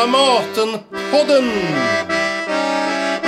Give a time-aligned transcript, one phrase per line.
[0.00, 1.44] Dramaten-podden!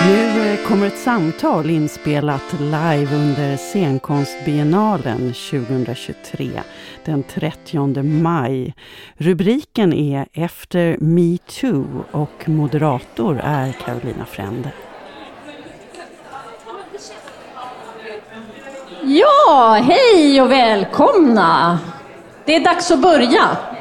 [0.07, 6.51] Nu eh, kommer ett samtal inspelat live under scenkonstbiennalen 2023
[7.05, 8.75] den 30 maj.
[9.17, 14.73] Rubriken är Efter metoo och moderator är Carolina Frände.
[19.03, 21.79] Ja, hej och välkomna!
[22.45, 23.72] Det är dags att börja.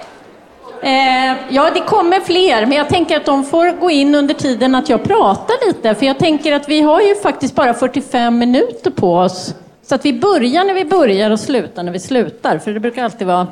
[0.83, 4.75] Eh, ja, det kommer fler, men jag tänker att de får gå in under tiden
[4.75, 8.91] att jag pratar lite, för jag tänker att vi har ju faktiskt bara 45 minuter
[8.91, 9.55] på oss.
[9.83, 13.03] Så att vi börjar när vi börjar och slutar när vi slutar, för det brukar
[13.03, 13.47] alltid vara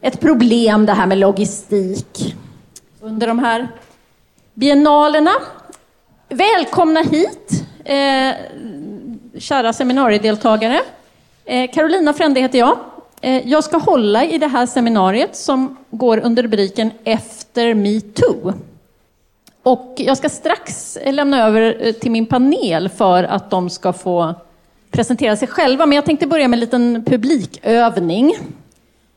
[0.00, 2.34] ett problem det här med logistik
[3.00, 3.68] under de här
[4.54, 5.32] biennalerna.
[6.28, 8.30] Välkomna hit, eh,
[9.38, 10.80] kära seminariedeltagare.
[11.44, 12.78] Eh, Carolina Frände heter jag.
[13.20, 18.52] Eh, jag ska hålla i det här seminariet som går under rubriken Efter metoo.
[19.62, 23.92] Och jag ska strax eh, lämna över eh, till min panel för att de ska
[23.92, 24.34] få
[24.90, 25.86] presentera sig själva.
[25.86, 28.36] Men jag tänkte börja med en liten publikövning.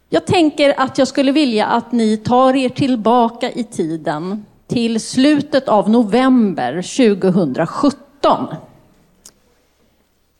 [0.10, 5.68] Jag tänker att jag skulle vilja att ni tar er tillbaka i tiden till slutet
[5.68, 8.48] av november 2017.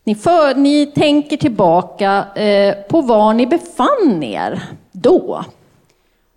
[0.06, 5.46] Ni, för, ni tänker tillbaka eh, på var ni befann er då.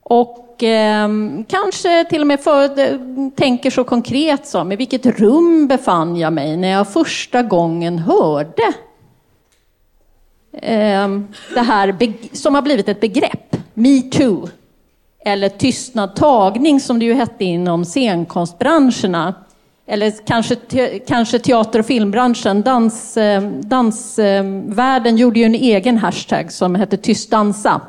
[0.02, 1.08] Och eh,
[1.48, 6.56] kanske till och med för, tänker så konkret som i vilket rum befann jag mig
[6.56, 8.72] när jag första gången hörde
[10.52, 11.08] eh,
[11.54, 14.48] det här som har blivit ett begrepp, metoo.
[15.24, 19.34] Eller tystnad tagning som det ju hette inom scenkonstbranscherna
[19.86, 26.52] eller kanske, te, kanske teater och filmbranschen, dans, eh, dansvärlden gjorde ju en egen hashtag
[26.52, 27.80] som hette Tyst dansa.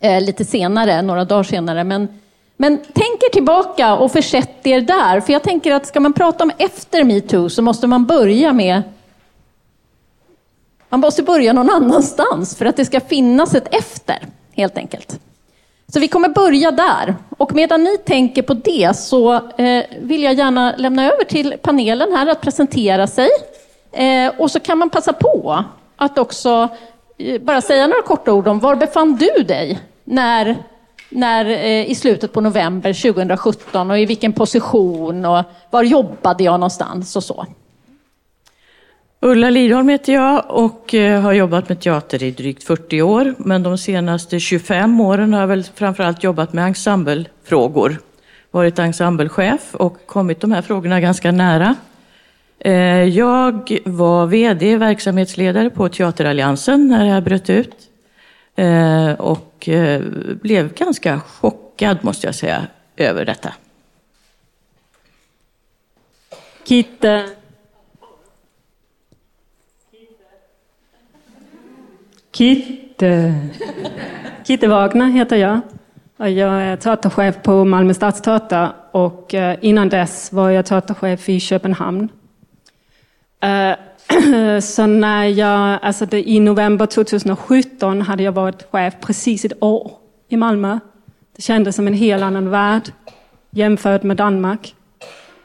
[0.00, 1.84] Eh, lite senare, några dagar senare.
[1.84, 2.08] Men,
[2.56, 5.20] men tänk er tillbaka och försätt er där.
[5.20, 8.82] För jag tänker att ska man prata om efter metoo så måste man börja med
[10.88, 15.20] man måste börja någon annanstans för att det ska finnas ett efter, helt enkelt.
[15.92, 17.14] Så vi kommer börja där.
[17.38, 22.12] Och medan ni tänker på det så eh, vill jag gärna lämna över till panelen
[22.12, 23.28] här att presentera sig.
[23.92, 25.64] Eh, och så kan man passa på
[25.96, 26.68] att också
[27.18, 30.56] eh, bara säga några korta ord om var befann du dig när,
[31.08, 36.60] när, eh, i slutet på november 2017 och i vilken position och var jobbade jag
[36.60, 37.46] någonstans och så.
[39.20, 43.34] Ulla Lidholm heter jag och eh, har jobbat med teater i drygt 40 år.
[43.38, 47.98] Men de senaste 25 åren har jag väl framförallt jobbat med ensemblefrågor.
[48.50, 51.74] Varit ensemblechef och kommit de här frågorna ganska nära.
[52.58, 57.74] Eh, jag var VD, verksamhetsledare på Teateralliansen när det här bröt ut.
[58.56, 59.68] Eh, och
[60.42, 63.52] blev ganska chockad, måste jag säga, över detta.
[66.64, 67.24] Kitte
[72.38, 73.06] Kitte.
[73.06, 73.34] Eh,
[74.44, 75.60] Kitte Wagner heter jag.
[76.16, 82.08] Jag är teaterchef på Malmö stadsteater och eh, innan dess var jag teaterchef i Köpenhamn.
[83.40, 89.62] Eh, så när jag, alltså det, i november 2017 hade jag varit chef precis ett
[89.62, 89.90] år
[90.28, 90.78] i Malmö.
[91.36, 92.92] Det kändes som en helt annan värld
[93.50, 94.74] jämfört med Danmark.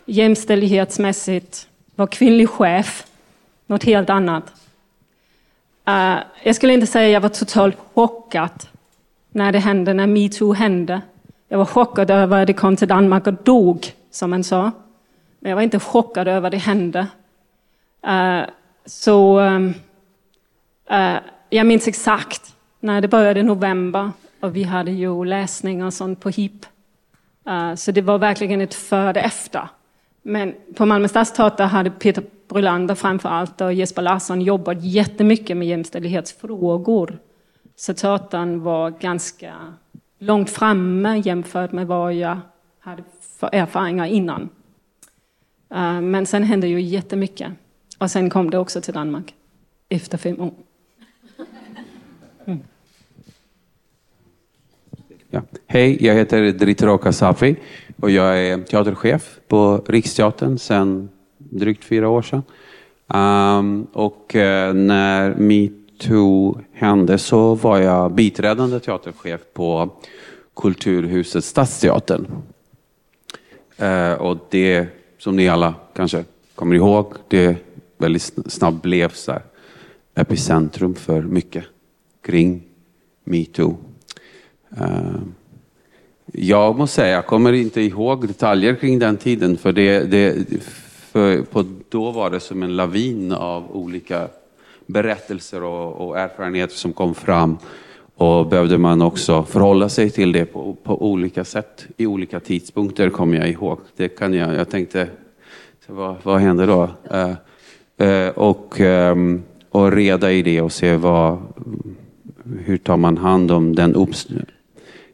[0.06, 3.06] Jämställdhetsmässigt var kvinnlig chef
[3.68, 4.62] något helt annat.
[5.88, 8.63] Uh, jag skulle inte säga att jag var totalt chockad
[9.31, 11.01] när det hände, när metoo hände.
[11.47, 14.71] Jag var chockad över att det kom till Danmark och dog, som man sa.
[15.39, 17.07] Men jag var inte chockad över att det hände.
[18.07, 18.44] Uh,
[18.85, 19.73] så um,
[20.91, 21.17] uh,
[21.49, 26.19] jag minns exakt när det började i november och vi hade ju läsningar och sånt
[26.19, 26.65] på HIP.
[27.77, 29.67] så det var verkligen ett före och efter.
[30.21, 32.23] Men på Malmö stadsteater hade Peter
[32.53, 37.18] Brolander framför allt och Jesper Larsson jobbat jättemycket med jämställdhetsfrågor.
[37.75, 39.54] Så teatern var ganska
[40.19, 42.39] långt framme jämfört med vad jag
[42.80, 44.50] hade för erfarenheter innan.
[45.69, 47.51] Eh, men sen hände ju jättemycket.
[47.98, 49.33] Och sen kom det också till Danmark
[49.89, 50.54] efter fem år.
[52.45, 52.60] Mm.
[55.30, 55.42] Ja.
[55.68, 57.56] Hej, jag heter Dritroka Safi
[58.01, 61.10] och jag är teaterchef på Riksteatern sedan
[61.59, 62.44] drygt fyra år sedan.
[63.07, 69.89] Um, och uh, när metoo hände så var jag biträdande teaterchef på
[70.55, 72.27] Kulturhuset Stadsteatern.
[73.81, 76.23] Uh, och det, som ni alla kanske
[76.55, 77.57] kommer ihåg, det
[77.97, 79.41] väldigt snabbt blev så här,
[80.15, 81.63] epicentrum för mycket
[82.21, 82.61] kring
[83.23, 83.77] metoo.
[84.81, 85.21] Uh,
[86.35, 89.57] Jag måste säga, jag kommer inte ihåg detaljer kring den tiden.
[89.57, 90.35] För, det, det,
[91.13, 94.27] för på, då var det som en lavin av olika
[94.86, 97.57] berättelser och, och erfarenheter som kom fram.
[98.15, 103.10] Och behövde man också förhålla sig till det på, på olika sätt i olika tidpunkter,
[103.10, 103.80] kommer jag ihåg.
[103.95, 105.07] Det kan jag, jag tänkte,
[105.88, 106.89] vad, vad händer då?
[107.13, 107.36] Uh,
[108.07, 111.38] uh, och, um, och reda i det och se vad,
[112.65, 114.45] hur tar man hand om den uppstående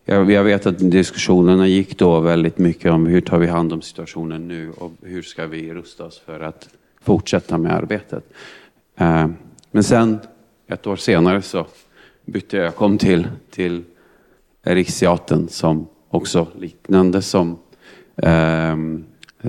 [0.09, 3.81] jag, jag vet att diskussionerna gick då väldigt mycket om hur tar vi hand om
[3.81, 6.69] situationen nu och hur ska vi rusta oss för att
[7.01, 8.23] fortsätta med arbetet.
[8.95, 9.27] Eh,
[9.71, 10.19] men sen,
[10.67, 11.65] ett år senare, så
[12.25, 13.83] bytte jag, jag kom till, till
[14.61, 17.57] Riksteatern som också liknande som,
[18.15, 18.75] eh,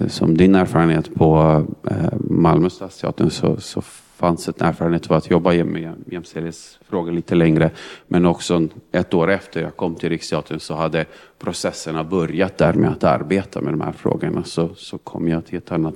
[0.09, 3.29] som din erfarenhet på eh, Malmö Stadsteater.
[3.29, 3.83] så, så
[4.21, 7.71] fanns en erfarenhet av att jobba med jämställdhetsfrågor lite längre.
[8.09, 11.05] Men också ett år efter jag kom till Riksteatern så hade
[11.39, 14.45] processerna börjat där med att arbeta med de här frågorna.
[14.45, 15.95] Så, så kom jag till ett annat,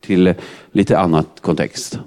[0.00, 0.34] till
[0.72, 1.98] lite annat kontext.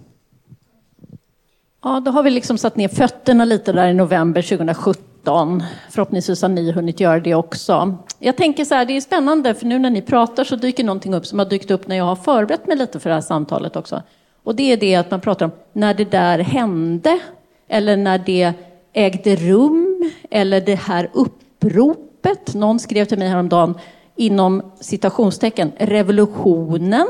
[1.84, 5.64] Ja, då har vi liksom satt ner fötterna lite där i november 2017.
[5.90, 7.98] Förhoppningsvis har ni hunnit göra det också.
[8.20, 11.14] Jag tänker så här, det är spännande för nu när ni pratar så dyker någonting
[11.14, 13.76] upp som har dykt upp när jag har förberett mig lite för det här samtalet
[13.76, 14.02] också.
[14.48, 17.20] Och det är det att man pratar om när det där hände,
[17.68, 18.54] eller när det
[18.94, 22.54] ägde rum, eller det här uppropet.
[22.56, 23.78] Någon skrev till mig häromdagen,
[24.16, 27.08] inom citationstecken, revolutionen,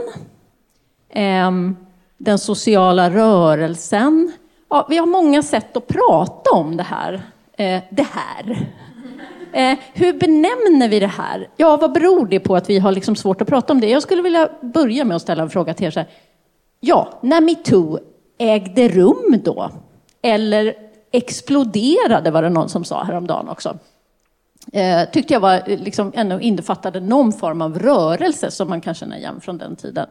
[1.10, 1.76] ehm,
[2.18, 4.32] den sociala rörelsen.
[4.70, 7.14] Ja, vi har många sätt att prata om det här.
[7.58, 8.68] Eh, det här.
[9.54, 11.50] Eh, hur benämner vi det här?
[11.58, 13.90] Ja, vad beror det på att vi har liksom svårt att prata om det?
[13.90, 15.92] Jag skulle vilja börja med att ställa en fråga till er.
[15.92, 16.10] Så här.
[16.80, 18.00] Ja, när metoo
[18.38, 19.72] ägde rum då,
[20.22, 20.76] eller
[21.12, 23.78] exploderade var det någon som sa häromdagen också.
[24.74, 28.94] Eh, tyckte jag var, eh, liksom, ändå innefattade någon form av rörelse som man kan
[28.94, 30.08] känna igen från den tiden.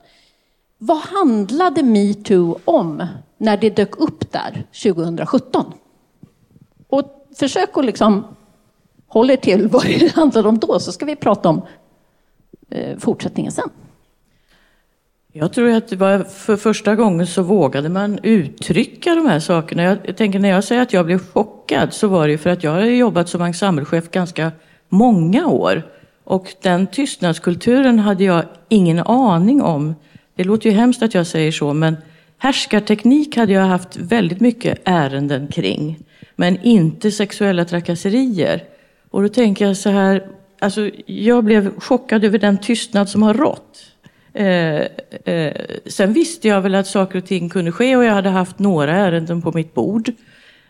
[0.78, 3.06] Vad handlade metoo om
[3.38, 5.72] när det dök upp där 2017?
[6.88, 8.24] Och försök att liksom
[9.06, 11.62] hålla er till vad det handlade om då, så ska vi prata om
[12.70, 13.70] eh, fortsättningen sen.
[15.38, 19.82] Jag tror att det var för första gången så vågade man uttrycka de här sakerna.
[19.82, 22.70] Jag tänker när jag säger att jag blev chockad så var det för att jag
[22.70, 24.52] har jobbat som ensemblechef ganska
[24.88, 25.82] många år.
[26.24, 29.94] Och den tystnadskulturen hade jag ingen aning om.
[30.34, 31.96] Det låter ju hemskt att jag säger så, men
[32.38, 35.98] härskarteknik hade jag haft väldigt mycket ärenden kring.
[36.36, 38.64] Men inte sexuella trakasserier.
[39.10, 40.26] Och då tänker jag så här,
[40.60, 43.92] alltså jag blev chockad över den tystnad som har rått.
[44.36, 44.86] Eh,
[45.24, 45.52] eh,
[45.86, 48.96] sen visste jag väl att saker och ting kunde ske och jag hade haft några
[48.96, 50.12] ärenden på mitt bord.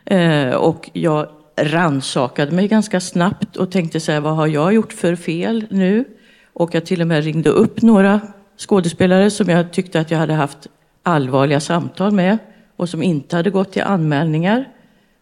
[0.05, 4.93] Eh, och jag ransakade mig ganska snabbt och tänkte så här, vad har jag gjort
[4.93, 6.05] för fel nu?
[6.53, 8.21] Och jag till och med ringde upp några
[8.57, 10.67] skådespelare som jag tyckte att jag hade haft
[11.03, 12.37] allvarliga samtal med
[12.75, 14.69] och som inte hade gått till anmälningar.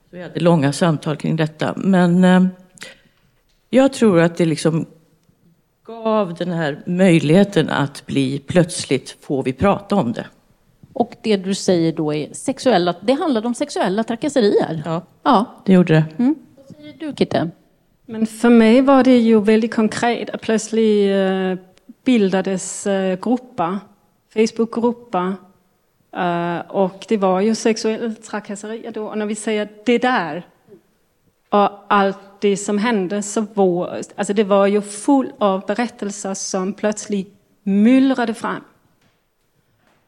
[0.09, 1.73] Så vi hade långa samtal kring detta.
[1.77, 2.45] Men eh,
[3.69, 4.85] jag tror att det liksom
[5.85, 10.25] gav den här möjligheten att bli plötsligt får vi prata om det.
[10.93, 14.81] Och det du säger då är sexuella, det handlade om sexuella trakasserier?
[14.85, 15.45] Ja, ja.
[15.65, 16.05] det gjorde det.
[16.17, 16.35] Mm.
[16.55, 17.49] Vad säger du Kitte?
[18.05, 21.57] Men för mig var det ju väldigt konkret att plötsligt uh,
[22.05, 23.79] bildades uh, grupper,
[24.33, 25.33] Facebookgrupper
[26.17, 29.07] uh, och det var ju sexuella trakasserier då.
[29.07, 30.45] Och när vi säger det där
[31.49, 36.73] och allt det som hände så var, alltså det var ju full av berättelser som
[36.73, 37.33] plötsligt
[37.63, 38.63] myllrade fram.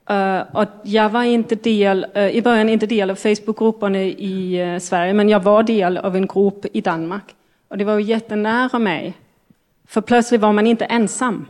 [0.09, 4.79] Uh, och jag var inte del, uh, i början inte del av Facebookgrupperna i uh,
[4.79, 7.35] Sverige, men jag var del av en grupp i Danmark.
[7.67, 9.13] Och det var ju jättenära mig.
[9.87, 11.45] För plötsligt var man inte ensam.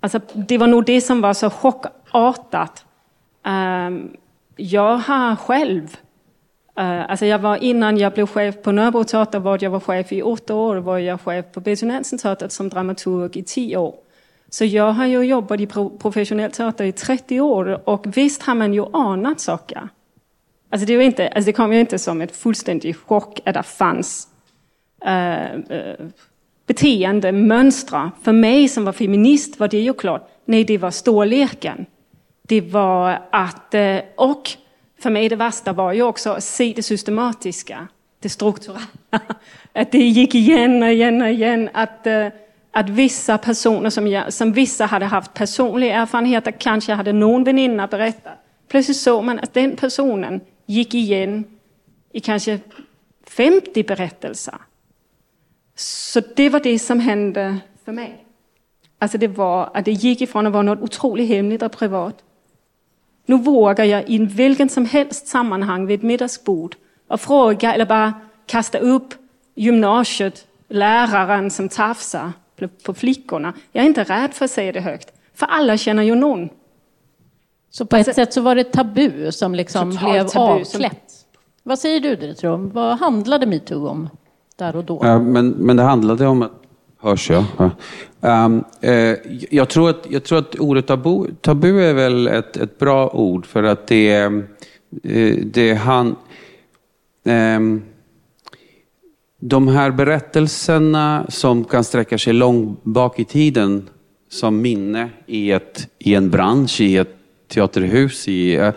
[0.00, 2.84] Alltså, det var nog det som var så chockartat.
[3.42, 4.10] Ehm,
[4.56, 6.07] jag har själv Uh,
[6.78, 10.12] Eh, alltså jag var innan jag blev chef på Nörbro Teater var jag var chef
[10.12, 13.94] i åtta år, var jag chef på Beethoven Nansen Teater som dramaturg i tio år.
[14.50, 15.66] Så jag har ju jobbat i
[15.98, 19.88] professionell teater i 30 år och visst har man ju anat saker.
[20.70, 23.62] Alltså det, är inte, alltså det kom ju inte som ett fullständig chock att det
[23.62, 24.28] fanns
[25.04, 25.60] äh,
[26.66, 28.10] beteende, mönster.
[28.22, 31.86] För mig som var feminist var det ju klart, nej det var storleken.
[32.42, 33.74] Det var att,
[34.16, 34.48] och
[34.98, 37.88] för mig det värsta var ju också att se det systematiska,
[38.20, 38.80] det strukturella.
[39.72, 41.70] Att det gick igen och igen och igen.
[41.74, 42.26] Att, eh,
[42.70, 47.86] att vissa personer som, jag, som vissa hade haft personliga erfarenheter, kanske hade någon väninna
[47.86, 48.38] berättat.
[48.68, 51.44] Plötsligt såg man att den personen gick igen
[52.12, 52.60] i kanske
[53.26, 54.54] 50 berättelser.
[55.74, 58.24] Så det var det som hände för mig.
[58.98, 62.24] Alltså det var att det gick ifrån att vara något otroligt hemligt och privat.
[63.28, 66.76] Nu vågar jag i vilken som helst sammanhang vid ett middagsbord
[67.08, 68.14] och fråga eller bara
[68.46, 69.14] kasta upp
[69.54, 72.32] gymnasiet, läraren som tafsar
[72.82, 73.52] på flickorna.
[73.72, 76.48] Jag är inte rädd för att säga det högt, för alla känner ju någon.
[77.70, 81.10] Så på ett alltså, sätt så var det tabu som liksom blev tabu, avklätt?
[81.10, 81.40] Som...
[81.62, 82.70] Vad säger du Ditrom?
[82.70, 84.08] Vad handlade metoo om
[84.56, 85.00] där och då?
[85.02, 86.57] Ja, men, men det handlade om att
[87.00, 87.44] Hörs jag?
[87.58, 87.70] Ja.
[88.44, 89.16] Um, eh,
[89.50, 93.46] jag, tror att, jag tror att ordet tabu, tabu är väl ett, ett bra ord
[93.46, 94.16] för att det,
[95.02, 96.16] eh, det han...
[97.24, 97.60] Eh,
[99.40, 103.88] de här berättelserna som kan sträcka sig långt bak i tiden
[104.28, 107.16] som minne i, ett, i en bransch, i ett
[107.48, 108.70] teaterhus, i, eh,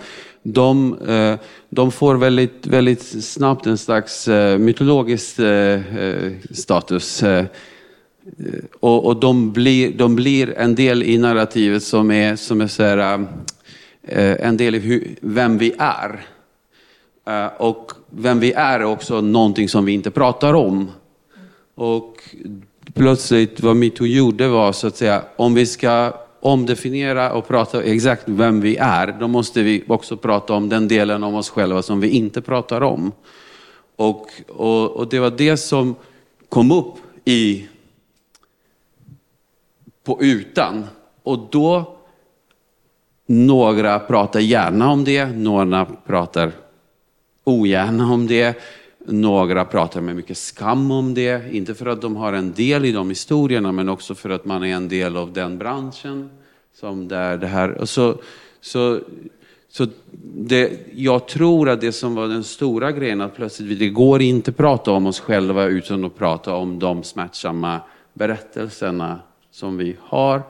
[0.43, 1.35] de, eh,
[1.69, 5.39] de får väldigt, väldigt snabbt en slags eh, mytologisk
[6.51, 7.23] status.
[8.39, 12.67] Eh, och, och de, blir, de blir en del i narrativet som är, som är
[12.67, 13.25] så här,
[14.03, 16.25] eh, en del i hur, vem vi är.
[17.27, 20.91] Eh, och vem vi är är också någonting som vi inte pratar om.
[21.75, 22.17] Och
[22.93, 28.23] plötsligt vad metoo gjorde var så att säga, om vi ska omdefiniera och prata exakt
[28.25, 31.99] vem vi är, då måste vi också prata om den delen om oss själva som
[31.99, 33.11] vi inte pratar om.
[33.95, 35.95] Och, och, och det var det som
[36.49, 36.95] kom upp
[37.25, 37.67] i
[40.03, 40.87] på utan.
[41.23, 41.97] Och då,
[43.25, 46.51] några pratar gärna om det, några pratar
[47.43, 48.61] ogärna om det.
[49.05, 52.91] Några pratar med mycket skam om det, inte för att de har en del i
[52.91, 56.29] de historierna, men också för att man är en del av den branschen.
[56.73, 58.15] Som där det här, så,
[58.61, 58.99] så,
[59.69, 59.87] så
[60.35, 64.51] det, jag tror att det som var den stora grejen, att plötsligt det går inte
[64.51, 67.79] att prata om oss själva utan att prata om de smärtsamma
[68.13, 69.19] berättelserna
[69.51, 70.43] som vi har.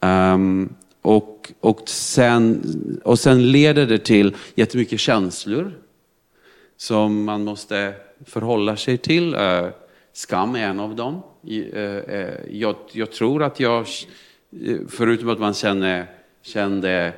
[0.00, 2.62] Um, och, och, sen,
[3.04, 5.72] och sen leder det till jättemycket känslor
[6.76, 9.34] som man måste förhålla sig till.
[9.34, 9.68] Uh,
[10.12, 11.22] skam är en av dem.
[11.50, 11.82] Uh,
[12.50, 13.86] jag, jag tror att jag,
[14.88, 16.06] förutom att man känner,
[16.42, 17.12] kände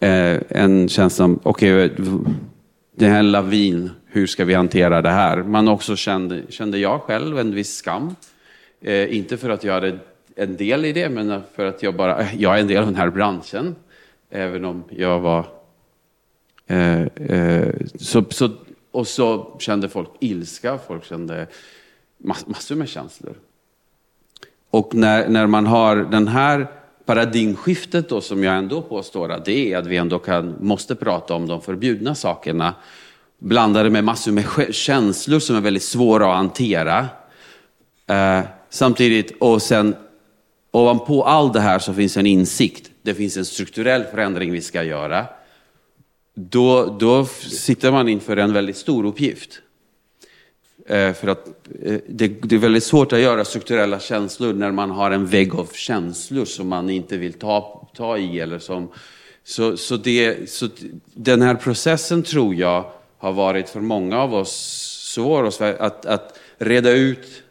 [0.00, 2.06] eh, en känsla om, okej, okay,
[2.96, 5.42] det här lavin, hur ska vi hantera det här?
[5.42, 8.16] Man också kände, kände jag själv en viss skam.
[9.08, 9.98] Inte för att jag hade
[10.36, 12.96] en del i det, men för att jag bara, jag är en del av den
[12.96, 13.76] här branschen.
[14.30, 15.46] Även om jag var
[16.66, 18.50] eh, eh, så, så
[18.90, 21.46] och så kände folk ilska, folk kände
[22.18, 23.34] massor med känslor.
[24.70, 26.66] Och när, när man har den här
[27.04, 31.34] paradigmskiftet då, som jag ändå påstår att det är, att vi ändå kan, måste prata
[31.34, 32.74] om de förbjudna sakerna,
[33.38, 37.06] blandade med massor med känslor som är väldigt svåra att hantera.
[38.06, 39.94] Eh, samtidigt, och sen
[40.72, 42.90] ovanpå allt det här så finns en insikt.
[43.02, 45.26] Det finns en strukturell förändring vi ska göra
[46.34, 49.60] då, då sitter man inför en väldigt stor uppgift.
[50.86, 51.48] Eh, för att
[51.82, 55.54] eh, det, det, är väldigt svårt att göra strukturella känslor när man har en vägg
[55.54, 58.40] av känslor som man inte vill ta, ta i.
[58.40, 58.88] Eller som,
[59.44, 60.68] så, så, det, så
[61.14, 64.52] den här processen tror jag har varit för många av oss
[65.14, 67.42] svår att, att reda ut,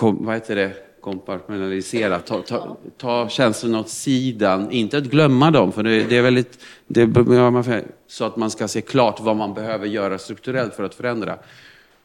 [0.00, 0.72] vad heter det,
[1.06, 6.22] kompartmentalisera, ta, ta, ta känslorna åt sidan, inte att glömma dem, för det, det är
[6.22, 10.94] väldigt, det, så att man ska se klart vad man behöver göra strukturellt för att
[10.94, 11.38] förändra.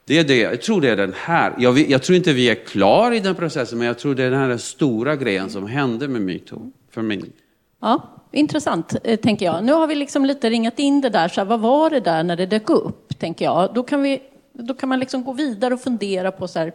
[0.06, 2.56] Det är det, jag tror det är den här, jag, jag tror inte vi är
[2.56, 6.08] klara i den processen, men jag tror det är den här stora grejen som hände
[6.08, 7.32] med metoo, för min
[7.80, 9.64] Ja, intressant, eh, tänker jag.
[9.64, 12.24] Nu har vi liksom lite ringat in det där, så här, vad var det där
[12.24, 13.74] när det dök upp, tänker jag.
[13.74, 14.22] Då kan, vi,
[14.54, 16.74] då kan man liksom gå vidare och fundera på så här,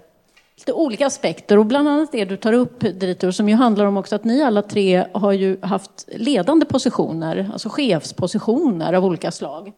[0.56, 3.96] lite olika aspekter och bland annat det du tar upp Dieter som ju handlar om
[3.96, 9.72] också att ni alla tre har ju haft ledande positioner, alltså chefspositioner av olika slag.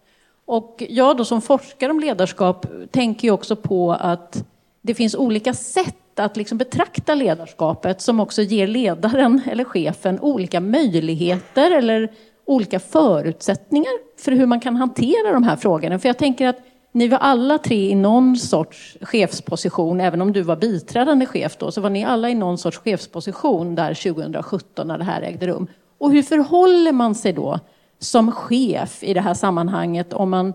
[0.44, 4.44] Och jag då som forskar om ledarskap tänker ju också på att
[4.82, 10.60] det finns olika sätt att liksom betrakta ledarskapet som också ger ledaren eller chefen olika
[10.60, 12.12] möjligheter eller
[12.44, 15.98] olika förutsättningar för hur man kan hantera de här frågorna.
[15.98, 16.58] För jag tänker att
[16.92, 21.72] ni var alla tre i någon sorts chefsposition, även om du var biträdande chef då,
[21.72, 25.66] så var ni alla i någon sorts chefsposition där 2017 när det här ägde rum.
[25.98, 27.60] Och hur förhåller man sig då
[27.98, 30.52] som chef i det här sammanhanget om man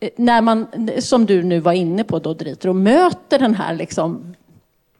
[0.00, 0.66] eh, när man,
[0.98, 4.34] som du nu var inne på då, Driter, och möter den här liksom,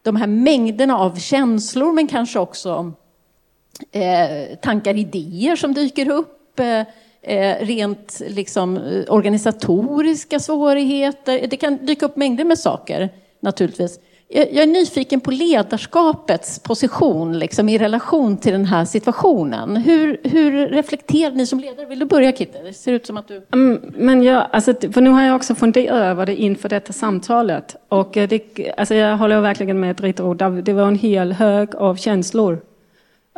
[0.03, 2.93] de här mängderna av känslor, men kanske också
[3.93, 6.61] eh, tankar, idéer som dyker upp.
[6.61, 6.87] Eh, eh,
[7.29, 11.47] Eh, rent liksom, eh, organisatoriska svårigheter.
[11.51, 13.09] Det kan dyka upp mängder med saker
[13.41, 14.01] naturligtvis.
[14.29, 19.77] Jag är nyfiken på ledarskapets position liksom, i relation till den här situationen.
[19.77, 21.87] Hur, hur reflekterar ni som ledare?
[21.87, 22.63] Vill du börja Kitte?
[22.63, 23.47] Det ser ut som att du...
[23.53, 27.77] Mm, men jag, alltså, för nu har jag också funderat över det inför detta samtalet.
[27.89, 28.43] Och eh, det,
[28.77, 30.35] alltså, jag håller verkligen med Ritro.
[30.63, 32.61] Det var en hel hög av känslor.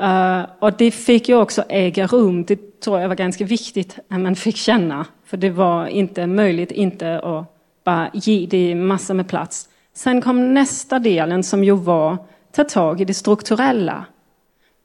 [0.03, 2.45] Uh, och det fick ju också äga rum.
[2.45, 5.07] Det tror jag var ganska viktigt att man fick känna.
[5.25, 7.55] För det var inte möjligt inte att
[7.85, 9.69] bara ge det massor med plats.
[9.95, 12.19] Sen kom nästa delen som ju var
[12.53, 14.05] ta tag i det strukturella.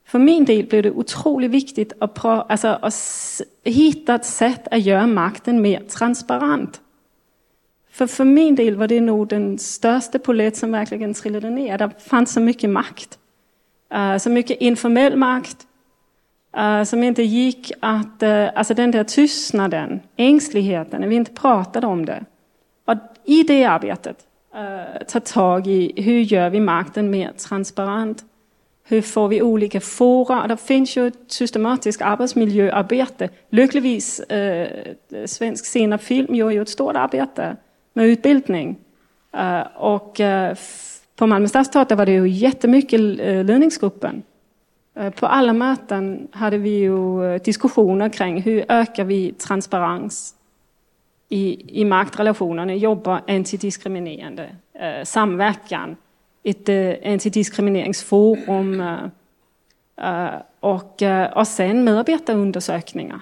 [0.06, 2.94] För min del blev det otroligt viktigt att, alltså, att
[3.64, 6.80] hitta ett sätt att göra makten mer transparent.
[7.90, 11.78] För för min del var det nog den största polett som verkligen trillade ner.
[11.78, 13.18] Det fanns så mycket makt.
[13.90, 15.66] Eh, så mycket informell makt.
[16.56, 21.86] Eh, som inte gick att, eh, alltså den där tystnaden, ängsligheten, när vi inte pratade
[21.86, 22.24] om det.
[22.84, 24.16] Och i det arbetet
[25.08, 28.24] ta tag i hur gör vi makten mer transparent?
[28.84, 30.46] Hur får vi olika fora?
[30.46, 33.28] Det finns ju ett systematiskt arbetsmiljöarbete.
[33.50, 34.20] Lyckligtvis,
[35.26, 37.56] svensk scen och film gör ju ett stort arbete
[37.92, 38.76] med utbildning.
[39.74, 40.20] Och
[41.16, 44.22] på Malmö stadsteater var det ju jättemycket eh, ledningsgruppen.
[44.96, 50.34] Eh, på alla möten hade vi ju eh, diskussioner kring hur ökar vi transparens
[51.28, 55.96] i, i maktrelationerna jobbar antidiskriminerande, eh, samverkan,
[56.42, 63.20] ett eh, antidiskrimineringsforum eh, och, eh, och sen medarbetarundersökningar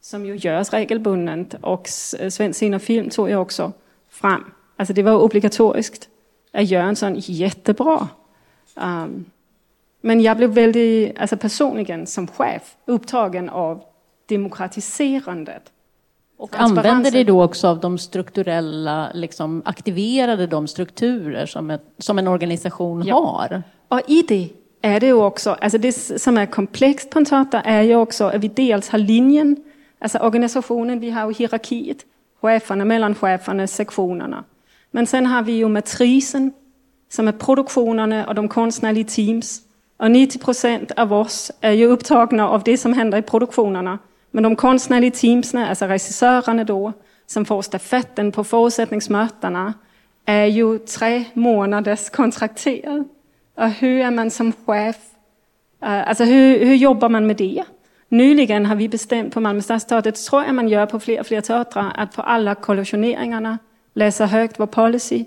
[0.00, 1.88] som ju görs regelbundet och
[2.30, 3.72] Svensk Film tog jag också
[4.08, 4.44] fram.
[4.76, 6.08] Alltså det var obligatoriskt
[6.52, 8.08] att göra en sån jättebra.
[8.74, 9.24] Um,
[10.00, 13.82] men jag blev väldigt, alltså personligen som chef, upptagen av
[14.26, 15.72] demokratiserandet
[16.40, 22.18] och använder det då också av de strukturella, liksom, aktiverade de strukturer som, ett, som
[22.18, 23.20] en organisation ja.
[23.20, 23.62] har?
[23.88, 24.48] Och i det
[24.82, 28.24] är det ju också, alltså det som är komplext på en teater är ju också
[28.24, 29.56] att vi dels har linjen,
[29.98, 31.98] alltså organisationen, vi har ju hierarkiet,
[32.40, 34.44] cheferna, mellancheferna, sektionerna.
[34.90, 36.52] Men sen har vi ju matrisen,
[37.08, 39.60] som är produktionerna och de konstnärliga teams.
[39.96, 43.98] Och 90 procent av oss är ju upptagna av det som händer i produktionerna.
[44.30, 46.92] Men de konstnärliga teamsen, alltså regissörerna då,
[47.26, 49.74] som får stafetten på förutsättningsmötena,
[50.24, 53.04] är ju tre månaders kontrakterade.
[53.54, 54.96] Och hur är man som chef?
[55.82, 57.64] Øh, alltså hur, hur jobbar man med det?
[58.08, 61.40] Nyligen har vi bestämt på Malmö stadsteater, tror jag man gör på fler och fler
[61.40, 63.58] teatrar, att på alla kollationeringarna
[64.00, 65.24] läsa högt vår policy.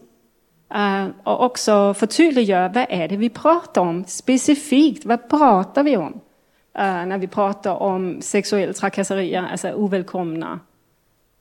[0.74, 5.06] Eh, och också förtydliggöra vad är det vi pratar om specifikt.
[5.06, 6.22] Vad pratar vi om?
[6.78, 10.60] Eh, när vi pratar om sexuella trakasserier, alltså ovälkomna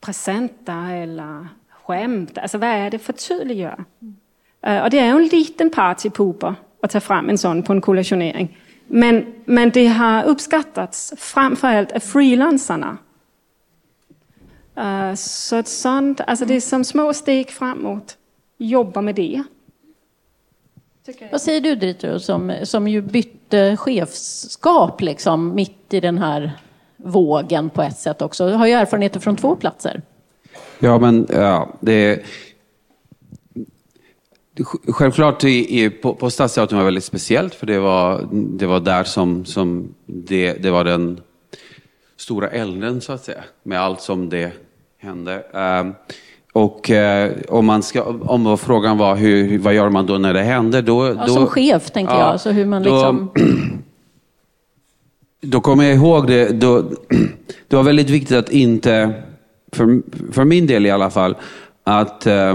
[0.01, 2.39] presenter eller skämt.
[2.39, 3.85] Alltså vad är det förtydliggör?
[4.63, 7.81] Eh, och det är ju en liten partypooper att ta fram en sån på en
[7.81, 8.59] kollationering.
[8.87, 12.99] Men, men det har uppskattats framförallt av frilansarna.
[14.79, 18.17] Uh, så ett sånt, alltså det är som små steg framåt.
[18.59, 19.43] Jobba med det.
[21.33, 26.53] Vad säger du Dritro, som, som ju bytte chefskap liksom, mitt i den här
[26.97, 28.49] vågen på ett sätt också.
[28.49, 30.03] Du har ju erfarenheter från två platser.
[30.79, 32.23] Ja, men ja, det
[34.89, 39.45] Självklart i, på, på Stadsteatern var väldigt speciellt för det var, det var där som,
[39.45, 41.21] som det, det var den
[42.23, 43.45] stora elden så att säga.
[43.63, 44.53] Med allt som det
[44.99, 45.43] hände.
[45.53, 45.95] Um,
[46.53, 50.43] och eh, om, man ska, om frågan var hur, vad gör man då när det
[50.43, 50.83] händer?
[50.83, 52.41] Då, ja, då, som chef tänker ja, jag.
[52.41, 53.31] Så hur man liksom...
[53.35, 53.43] då,
[55.49, 56.49] då kommer jag ihåg det.
[56.49, 56.83] Då,
[57.69, 59.23] det var väldigt viktigt att inte,
[59.73, 61.37] för, för min del i alla fall,
[61.85, 62.55] att, eh,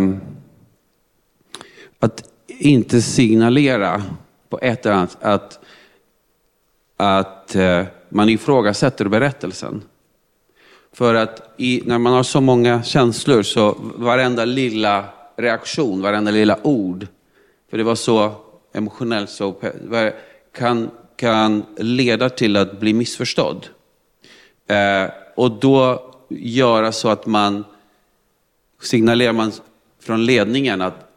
[2.00, 4.04] att inte signalera
[4.50, 5.60] på ett eller annat att,
[6.98, 9.82] att eh, man ifrågasätter berättelsen.
[10.94, 16.60] För att i, när man har så många känslor så varenda lilla reaktion, varenda lilla
[16.64, 17.08] ord,
[17.70, 18.32] för det var så
[18.74, 19.56] emotionellt, så,
[20.54, 23.68] kan, kan leda till att bli missförstådd.
[24.68, 27.64] Eh, och då göra så att man
[28.82, 29.52] signalerar man
[30.00, 31.08] från ledningen att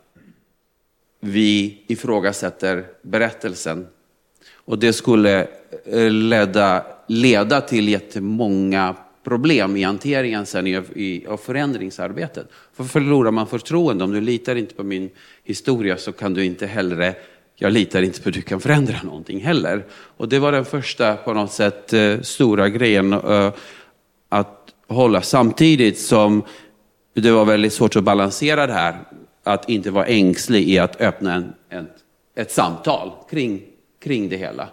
[1.21, 3.87] vi ifrågasätter berättelsen.
[4.55, 5.49] Och det skulle
[5.85, 12.47] Eh, leda, leda till jättemånga problem i hanteringen sen i, i, av förändringsarbetet.
[12.73, 15.11] För förlorar man förtroende, om du litar inte på min
[15.45, 17.15] historia så kan du inte heller,
[17.57, 19.85] jag litar inte på att du kan förändra någonting heller.
[19.93, 23.53] Och det var den första på något sätt eh, stora grejen, eh,
[24.29, 26.43] att hålla samtidigt som
[27.15, 28.99] det var väldigt svårt att balansera det här.
[29.45, 31.87] Att inte vara ängslig i att öppna en, en,
[32.37, 33.63] ett samtal kring,
[34.03, 34.69] kring det hela.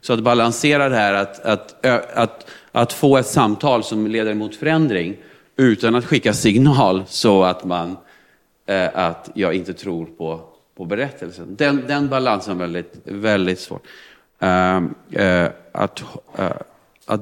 [0.00, 1.86] Så att balansera det här, att, att,
[2.16, 5.16] att, att få ett samtal som leder mot förändring
[5.56, 7.96] utan att skicka signal så att man
[8.66, 10.40] eh, att jag inte tror på,
[10.76, 11.56] på berättelsen.
[11.56, 13.80] Den, den balansen är väldigt, väldigt svår.
[14.38, 16.02] Ehm, eh, att,
[16.38, 16.50] eh,
[17.06, 17.20] att,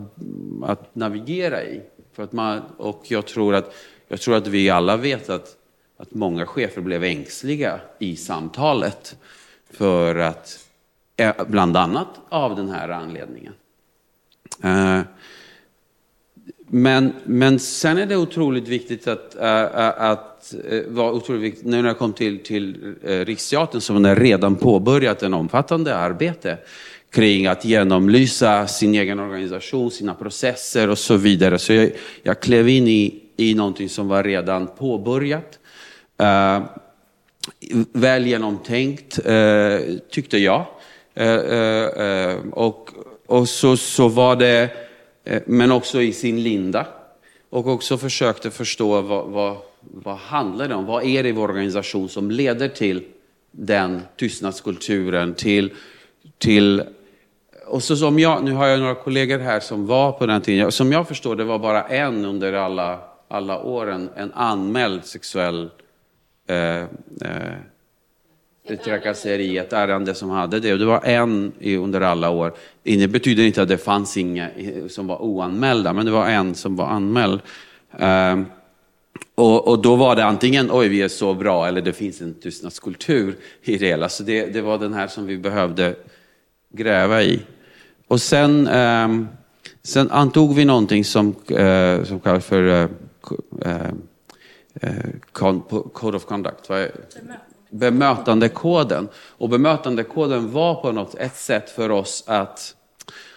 [0.63, 1.81] att navigera i.
[2.13, 3.75] För att man, och jag tror, att,
[4.09, 5.57] jag tror att vi alla vet att,
[5.97, 9.17] att många chefer blev ängsliga i samtalet.
[9.71, 10.59] För att,
[11.21, 13.53] Eh, bland annat av den här anledningen.
[14.63, 15.01] Eh,
[16.71, 20.55] men, men sen är det otroligt viktigt att, eh, att
[20.97, 25.97] otroligt viktigt, nu när jag kom till, till Riksteatern som har redan påbörjat en omfattande
[25.97, 26.59] arbete
[27.11, 31.59] kring att genomlysa sin egen organisation, sina processer och så vidare.
[31.59, 31.91] Så jag,
[32.23, 35.59] jag klev in i, i någonting som var redan påbörjat.
[36.23, 36.67] Uh,
[37.93, 40.67] väl genomtänkt, uh, tyckte jag.
[41.19, 42.91] Eh, eh, eh, och
[43.27, 44.71] och så, så var det
[45.47, 46.87] men också i sin linda.
[47.51, 50.87] Och också försökte förstå vad, vad, vad handlar det om?
[50.87, 53.05] Vad är det i vår organisation som leder till
[53.51, 55.71] den tystnadskulturen, till,
[56.39, 56.83] till
[57.67, 60.73] och så som jag, nu har jag några kollegor här som var på den tiden,
[60.73, 65.71] som jag förstår det var bara en under alla, alla åren, en anmäld sexuell
[66.47, 66.83] eh,
[67.21, 67.59] eh,
[68.77, 70.73] trakasseri, ett ärende som hade det.
[70.73, 72.53] Och det var en under alla år.
[72.83, 76.55] Det betyder inte att det fanns inga eh, som var oanmälda, men det var en
[76.55, 77.41] som var anmäld.
[77.99, 78.47] Um,
[79.35, 82.35] och, och, då var det antingen, oj vi är så bra, eller det finns en
[82.35, 84.09] tystnadskultur i det hela.
[84.09, 85.95] Så det, det var den här som vi behövde
[86.73, 87.41] gräva i.
[88.09, 89.29] Och sen, um,
[89.83, 92.89] sen antog vi någonting som, uh, som kallas för uh,
[93.67, 93.91] uh,
[95.93, 96.69] Code of Conduct.
[96.69, 96.91] Vad är,
[97.71, 99.09] bemötandekoden.
[99.15, 102.75] Och bemötandekoden var på något ett sätt för oss att,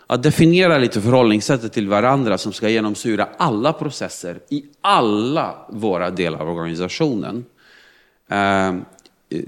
[0.07, 6.39] att definiera lite förhållningssättet till varandra som ska genomsyra alla processer i alla våra delar
[6.39, 7.45] av organisationen.
[8.29, 8.73] Eh,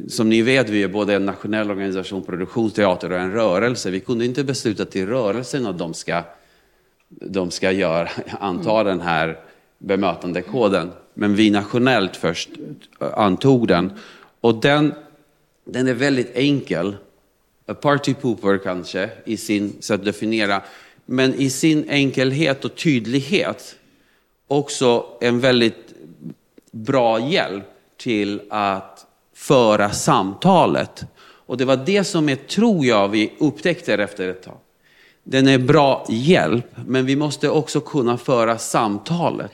[0.07, 3.91] som ni vet, vi är både en nationell organisation, produktionsteater och en rörelse.
[3.91, 6.23] Vi kunde inte besluta till rörelsen att de ska,
[7.09, 9.39] de ska göra, anta den här
[9.77, 10.91] bemötandekoden.
[11.13, 12.49] Men vi nationellt först
[12.99, 13.91] antog den.
[14.43, 14.93] Och den,
[15.65, 16.95] den är väldigt enkel.
[17.65, 20.61] A party pooper kanske, i sin sätt att definiera.
[21.05, 23.75] Men i sin enkelhet och tydlighet
[24.47, 25.93] också en väldigt
[26.71, 27.63] bra hjälp
[27.97, 31.05] till att föra samtalet.
[31.21, 34.57] Och det var det som jag tror jag, vi upptäckte efter ett tag.
[35.23, 39.51] Den är bra hjälp, men vi måste också kunna föra samtalet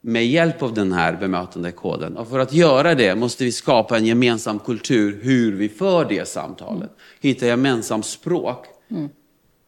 [0.00, 2.16] med hjälp av den här bemötandekoden.
[2.16, 6.28] Och för att göra det måste vi skapa en gemensam kultur hur vi för det
[6.28, 6.90] samtalet.
[7.20, 8.64] Hitta gemensamt språk.
[8.90, 9.08] Mm.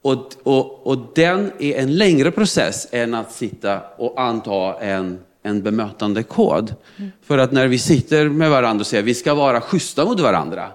[0.03, 5.62] Och, och, och den är en längre process än att sitta och anta en, en
[5.62, 6.75] bemötandekod.
[6.97, 7.11] Mm.
[7.23, 10.73] För att när vi sitter med varandra och säger vi ska vara schyssta mot varandra.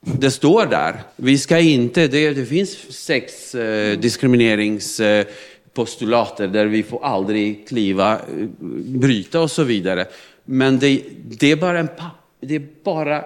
[0.00, 1.02] Det står där.
[1.16, 5.26] Vi ska inte, det, det finns sex eh, diskriminerings eh,
[5.78, 8.46] postulater där vi får aldrig kliva, eh,
[8.84, 10.06] bryta och så vidare.
[10.44, 13.24] Men det, det är bara en papp, det är bara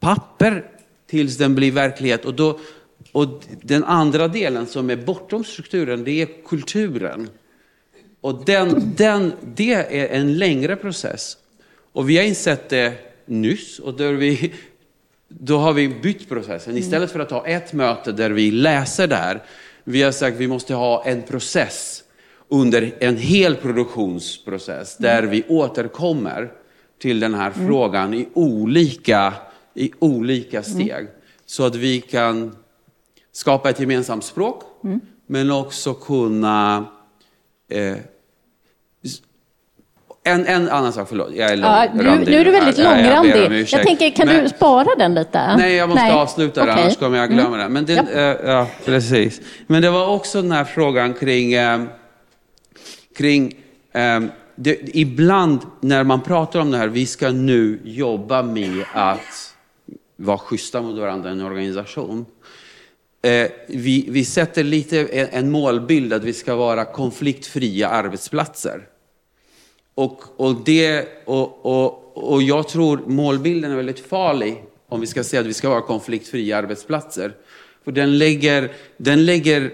[0.00, 0.64] papper
[1.06, 2.24] tills den blir verklighet.
[2.24, 2.58] Och, då,
[3.12, 7.28] och den andra delen som är bortom strukturen, det är kulturen.
[8.20, 11.36] Och den, den, det är en längre process.
[11.92, 12.92] Och vi har insett det
[13.26, 14.52] nyss och där vi,
[15.28, 16.76] då har vi bytt processen.
[16.76, 19.42] Istället för att ha ett möte där vi läser det här,
[19.84, 22.04] vi har sagt att vi måste ha en process
[22.48, 26.52] under en hel produktionsprocess där vi återkommer
[26.98, 27.66] till den här mm.
[27.66, 29.34] frågan i olika,
[29.74, 30.64] i olika mm.
[30.64, 30.90] steg.
[30.90, 31.12] Mm.
[31.46, 32.56] Så att vi kan
[33.32, 35.00] skapa ett gemensamt språk, mm.
[35.26, 36.86] men också kunna
[37.68, 37.96] eh,
[40.24, 41.34] en, en annan sak, förlåt.
[41.34, 43.36] Jag är lång, ja, nu, nu är du väldigt långrandig.
[43.36, 45.56] Jag, jag, jag, tänker, kan men, du spara den lite?
[45.56, 46.12] Nej, jag måste Nej.
[46.12, 46.82] avsluta okay.
[46.82, 47.58] annars kommer jag glömma mm.
[47.58, 47.72] den.
[47.72, 48.20] Men det, ja.
[48.20, 48.66] Äh, ja.
[48.84, 49.40] precis.
[49.66, 51.82] Men det var också den här frågan kring, äh,
[53.16, 53.54] kring
[53.92, 54.20] äh,
[54.54, 59.54] det, ibland när man pratar om det här, vi ska nu jobba med att
[60.16, 62.26] vara schyssta mot varandra i en organisation.
[63.66, 68.89] vi, vi sätter lite en, en målbild att vi ska vara konfliktfria arbetsplatser.
[69.94, 75.24] Och, och, det, och, och, och jag tror målbilden är väldigt farlig om vi ska
[75.24, 77.32] säga att vi ska vara konfliktfria arbetsplatser.
[77.84, 79.72] För den lägger, den lägger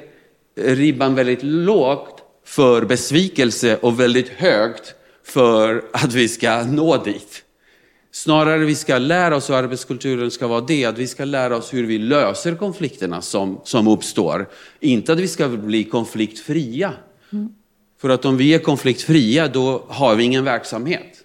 [0.57, 7.43] ribban väldigt lågt för besvikelse och väldigt högt för att vi ska nå dit.
[8.13, 11.75] Snarare vi ska lära oss, och arbetskulturen ska vara det, att vi ska lära oss
[11.75, 14.49] hur vi löser konflikterna som, som uppstår.
[14.81, 16.93] Inte att vi ska bli konfliktfria.
[17.33, 17.49] Mm.
[17.99, 21.25] För att om vi är konfliktfria, då har vi ingen verksamhet.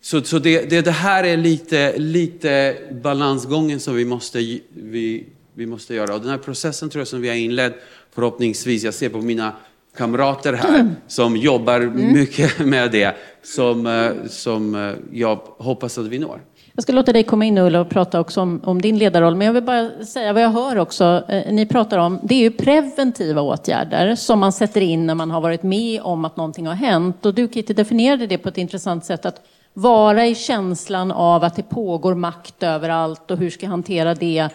[0.00, 4.38] Så, så det, det, det, här är lite, lite balansgången som vi måste,
[4.74, 6.14] vi, vi måste göra.
[6.14, 7.74] Och den här processen tror jag som vi har inlett,
[8.14, 9.52] förhoppningsvis, jag ser på mina
[9.96, 12.12] kamrater här som jobbar mm.
[12.12, 16.40] mycket med det, som, eh, som eh, jag hoppas att vi når.
[16.74, 19.46] Jag ska låta dig komma in Ulla och prata också om, om, din ledarroll, men
[19.46, 22.50] jag vill bara säga vad jag hör också, eh, ni pratar om, det är ju
[22.50, 26.74] preventiva åtgärder som man sätter in när man har varit med om att någonting har
[26.74, 27.26] hänt.
[27.26, 29.40] Och du Kitty definierade det på ett intressant sätt, att
[29.72, 34.48] vara i känslan av att det pågår makt överallt och hur ska jag hantera det?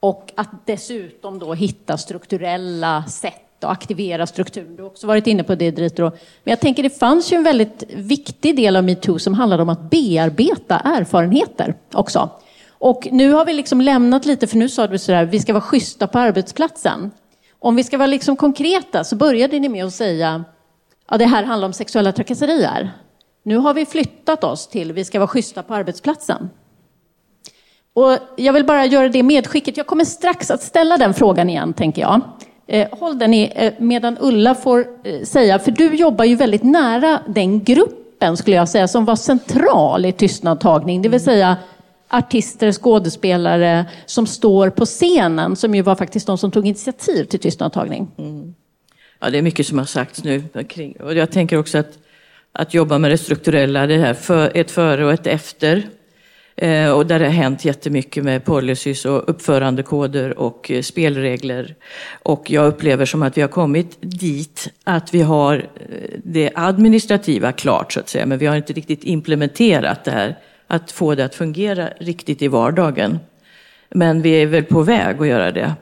[0.00, 4.76] Och att dessutom då hitta strukturella sätt sätt att aktivera strukturen.
[4.76, 6.10] Du har också varit inne på det Dritro.
[6.44, 9.68] Men jag tänker det fanns ju en väldigt viktig del av metoo som handlade om
[9.68, 12.30] att bearbeta erfarenheter också.
[12.80, 15.62] Och nu har vi liksom lämnat lite, för nu sa du sådär, vi ska vara
[15.62, 17.10] schyssta på arbetsplatsen.
[17.60, 20.44] Om vi ska vara liksom konkreta så började ni med att säga,
[21.10, 22.90] ja det här handlar om sexuella trakasserier.
[23.44, 26.50] Nu har vi flyttat oss till, vi ska vara schyssta på arbetsplatsen.
[27.94, 31.72] Och jag vill bara göra det medskicket, jag kommer strax att ställa den frågan igen
[31.72, 32.20] tänker jag.
[32.72, 36.62] Eh, håll den i, eh, medan Ulla får eh, säga, för du jobbar ju väldigt
[36.62, 41.56] nära den gruppen skulle jag säga som var central i tystnadtagning, det vill säga
[42.08, 47.40] artister, skådespelare som står på scenen, som ju var faktiskt de som tog initiativ till
[47.40, 48.08] tystnadtagning.
[48.18, 48.54] Mm.
[49.20, 50.44] Ja, det är mycket som har sagts nu.
[51.00, 51.98] Och jag tänker också att,
[52.52, 55.88] att jobba med det strukturella, det här för, ett före och ett efter.
[56.62, 61.74] Eh, och där det har hänt jättemycket med policies och uppförandekoder och eh, spelregler.
[62.22, 65.62] Och jag upplever som att vi har kommit dit att vi har eh,
[66.24, 70.92] det administrativa klart så att säga, men vi har inte riktigt implementerat det här, att
[70.92, 73.18] få det att fungera riktigt i vardagen.
[73.90, 75.74] Men vi är väl på väg att göra det.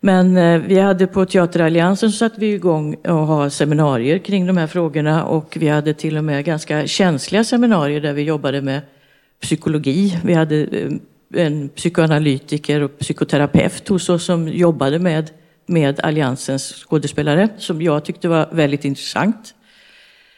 [0.00, 4.56] Men eh, vi hade på Teateralliansen så satte vi igång och ha seminarier kring de
[4.56, 8.80] här frågorna och vi hade till och med ganska känsliga seminarier där vi jobbade med
[9.40, 10.18] psykologi.
[10.24, 10.90] Vi hade eh,
[11.34, 15.30] en psykoanalytiker och psykoterapeut hos oss som jobbade med,
[15.66, 19.54] med Alliansens skådespelare som jag tyckte var väldigt intressant.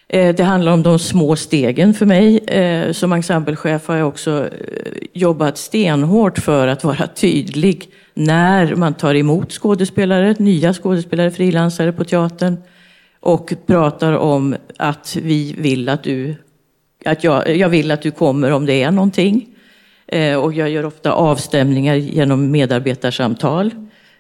[0.09, 2.39] Eh, det handlar om de små stegen för mig.
[2.39, 4.49] Eh, som ensemblechef har jag också
[5.13, 12.05] jobbat stenhårt för att vara tydlig när man tar emot skådespelare, nya skådespelare, frilansare på
[12.05, 12.57] teatern
[13.21, 16.35] och pratar om att vi vill att du
[17.05, 19.49] att jag, jag vill att du kommer om det är någonting.
[20.07, 23.71] Eh, och jag gör ofta avstämningar genom medarbetarsamtal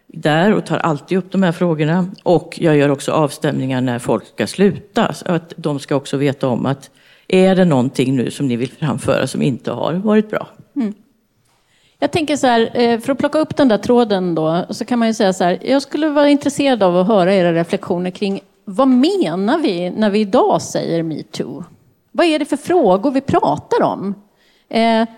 [0.06, 2.06] där och tar alltid upp de här frågorna.
[2.22, 5.12] Och jag gör också avstämningar när folk ska sluta.
[5.12, 6.90] Så att de ska också veta om att
[7.28, 10.48] är det någonting nu som ni vill framföra som inte har varit bra?
[10.76, 10.94] Mm.
[11.98, 14.98] Jag tänker så här, eh, för att plocka upp den där tråden då, så kan
[14.98, 18.40] man ju säga så här, jag skulle vara intresserad av att höra era reflektioner kring
[18.64, 21.64] vad menar vi när vi idag säger metoo?
[22.12, 24.14] Vad är det för frågor vi pratar om?
[24.68, 25.08] Eh,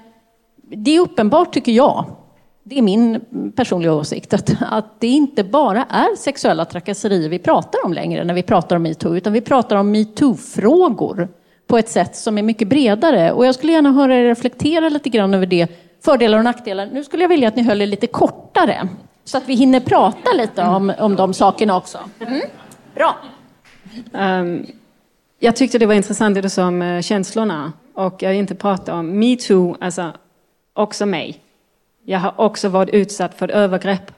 [0.57, 2.05] det är uppenbart, tycker jag,
[2.63, 3.21] det är min
[3.57, 8.35] personliga åsikt, att, att det inte bara är sexuella trakasserier vi pratar om längre när
[8.35, 11.29] vi pratar om metoo, utan vi pratar om metoo-frågor
[11.67, 13.33] på ett sätt som är mycket bredare.
[13.33, 15.69] Och jag skulle gärna höra er reflektera lite grann över det,
[16.05, 16.87] fördelar och nackdelar.
[16.87, 18.89] Nu skulle jag vilja att ni höll er lite kortare,
[19.25, 21.99] så att vi hinner prata lite om, om de sakerna också.
[22.21, 22.41] Mm.
[22.95, 23.17] Bra.
[24.13, 24.67] Um.
[25.39, 27.73] Jag tyckte det var intressant det du sa om eh, känslorna.
[27.95, 30.13] Och jag inte prata om metoo, alltså
[30.73, 31.41] också mig.
[32.05, 34.13] Jag har också varit utsatt för övergrepp.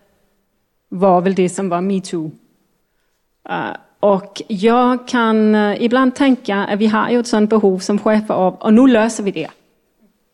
[0.89, 2.25] Var väl det som var metoo.
[2.25, 7.79] Uh, eh, och jag kan eh, ibland tänka att vi har ju ett sådant behov
[7.79, 9.49] som chefer av, och nu löser vi det.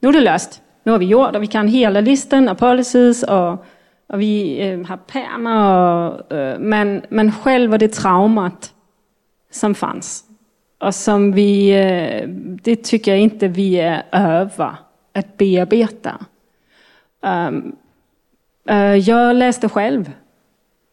[0.01, 0.63] Nu är det löst.
[0.83, 3.53] Nu har vi gjort och vi kan hela listan av policies och,
[4.07, 6.59] och vi har pärmar.
[6.59, 8.73] men, men själva det traumat
[9.51, 10.25] som fanns
[10.83, 12.29] och som vi, eh,
[12.63, 14.77] det tycker jag inte vi är över
[15.13, 16.27] att bearbeta.
[17.23, 17.77] Ehm,
[18.69, 20.11] eh, jag läste själv.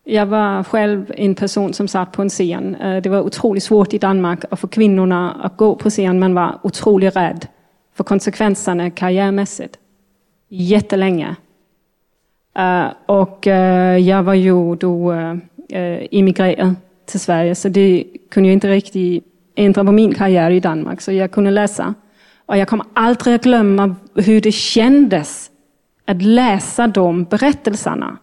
[0.04, 2.75] Jag var själv en person som satt på en scen.
[2.75, 6.19] Eh, det var otroligt svårt i Danmark att få kvinnorna att gå på scen.
[6.19, 7.47] Man var otroligt rädd
[7.93, 9.78] för konsekvenserna karriärmässigt.
[10.49, 11.36] Jättelänge.
[13.06, 13.47] Och
[13.99, 15.15] jag var ju då
[16.10, 16.75] immigrerad
[17.06, 19.29] till Sverige så det kunde jag inte riktigt
[19.65, 21.93] ändra på min karriär i Danmark så jag kunde läsa.
[22.45, 25.50] Och jag kommer aldrig att glömma hur det kändes
[26.08, 28.17] att läsa de berättelserna.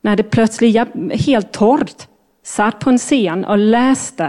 [0.00, 2.06] När det plötsligt, jag helt torrt,
[2.44, 4.24] satt på en scen och läste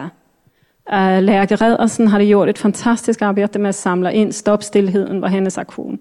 [0.92, 5.28] eh, Lärke Redersen hade gjort ett fantastiskt arbete med att samla in Stopp stillheten var
[5.28, 5.98] hennes aktion.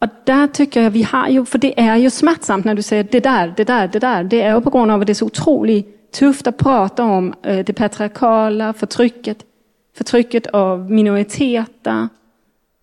[0.00, 3.04] Och där tycker jag vi har ju, för det är ju smärtsamt när du säger
[3.04, 4.24] det där, det där, det där.
[4.24, 7.34] Det är ju på grund av att det är så otroligt tufft att prata om
[7.42, 9.38] eh, det patriarkala förtrycket,
[9.94, 12.08] förtrycket av minoriteter.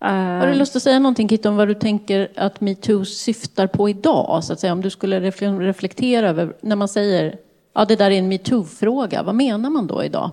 [0.00, 3.88] Har du lust att säga någonting Kit om vad du tänker att metoo syftar på
[3.88, 4.44] idag?
[4.44, 7.36] Så att säga, om du skulle reflektera över när man säger
[7.74, 10.30] ja det där är en metoo-fråga, vad menar man då idag?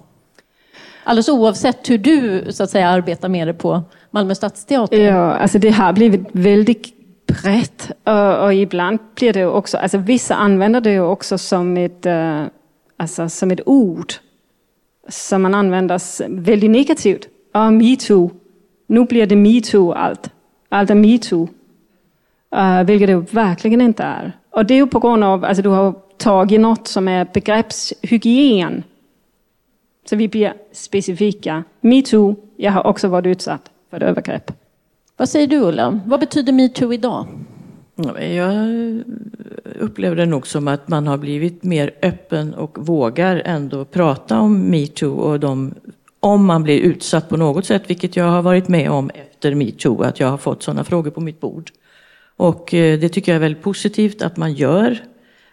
[1.03, 4.97] Alldeles oavsett hur du så att säga, arbetar med det på Malmö stadsteater.
[4.97, 6.93] Ja, alltså det har blivit väldigt
[7.27, 12.43] brett och, och ibland blir det också, alltså vissa använder det också som ett, uh,
[12.97, 14.13] alltså som ett ord
[15.09, 17.27] som man använder väldigt negativt.
[17.53, 18.31] Ja, metoo.
[18.87, 20.29] Nu blir det metoo allt.
[20.69, 21.47] Allt är metoo.
[22.55, 24.37] Uh, eh, vilket det verkligen inte är.
[24.49, 27.27] Och det är ju på grund av att alltså, du har tagit något som är
[27.33, 28.83] begreppshygien
[30.09, 31.63] så vi blir specifika.
[31.81, 34.51] Metoo, jag har också varit utsatt för övergrepp.
[35.17, 36.01] Vad säger du Ulla?
[36.05, 37.27] Vad betyder metoo idag?
[38.19, 39.03] Jag
[39.79, 44.69] upplever det nog som att man har blivit mer öppen och vågar ändå prata om
[44.69, 45.73] metoo och de,
[46.19, 50.01] om man blir utsatt på något sätt, vilket jag har varit med om efter metoo,
[50.01, 51.71] att jag har fått sådana frågor på mitt bord.
[52.35, 54.99] Och eh, det tycker jag är väldigt positivt att man gör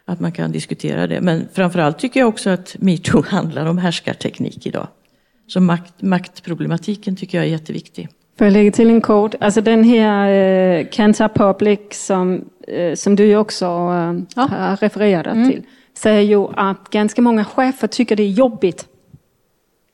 [0.04, 1.20] att man kan diskutera det.
[1.20, 4.88] Men framförallt tycker jag också att metoo handlar om härskarteknik idag.
[5.46, 8.08] Så makt, maktproblematiken tycker jag är jätteviktig.
[8.38, 9.34] Får jag lägga till en kod?
[9.40, 14.42] Alltså den här eh, Cancer Public som, eh, som du också eh, ja.
[14.42, 15.50] har refererat mm.
[15.50, 15.62] till
[15.94, 18.88] säger ju att ganska många chefer tycker det är jobbigt.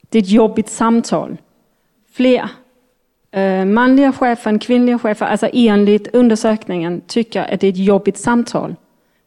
[0.08, 1.36] Det är ett jobbigt samtal.
[2.12, 2.48] Fler
[3.30, 8.18] eh, manliga chefer än kvinnliga chefer, alltså enligt undersökningen, tycker att det är ett jobbigt
[8.18, 8.74] samtal.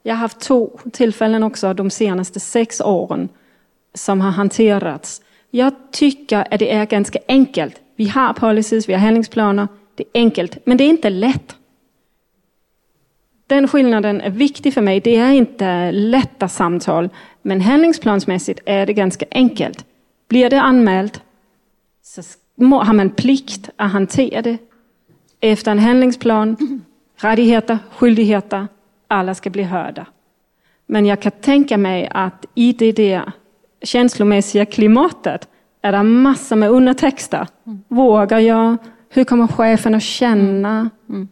[0.03, 3.29] Jag har haft två tillfällen också de senaste sex åren
[3.93, 5.21] som har hanterats.
[5.49, 7.75] Jag tycker att det är ganska enkelt.
[7.95, 9.67] Vi har policies, vi har handlingsplaner.
[9.95, 11.55] Det är enkelt, men det är inte lätt.
[13.47, 14.99] Den skillnaden är viktig för mig.
[14.99, 17.09] Det är inte lätta samtal,
[17.41, 19.85] men handlingsplansmässigt är det ganska enkelt.
[20.27, 21.21] Blir det anmält
[22.01, 22.21] så
[22.59, 24.57] har man plikt att hantera det
[25.39, 26.81] efter en handlingsplan,
[27.17, 28.67] rättigheter, skyldigheter
[29.07, 30.05] alla ska bli hörda.
[30.85, 33.31] Men jag kan tänka mig att i det där
[33.81, 35.47] känslomässiga klimatet
[35.83, 37.47] är det massor med undertexter.
[37.65, 37.83] Mm.
[37.87, 38.77] Vågar jag?
[39.09, 40.69] Hur kommer chefen att känna?
[40.69, 40.89] Mm.
[41.09, 41.27] mm.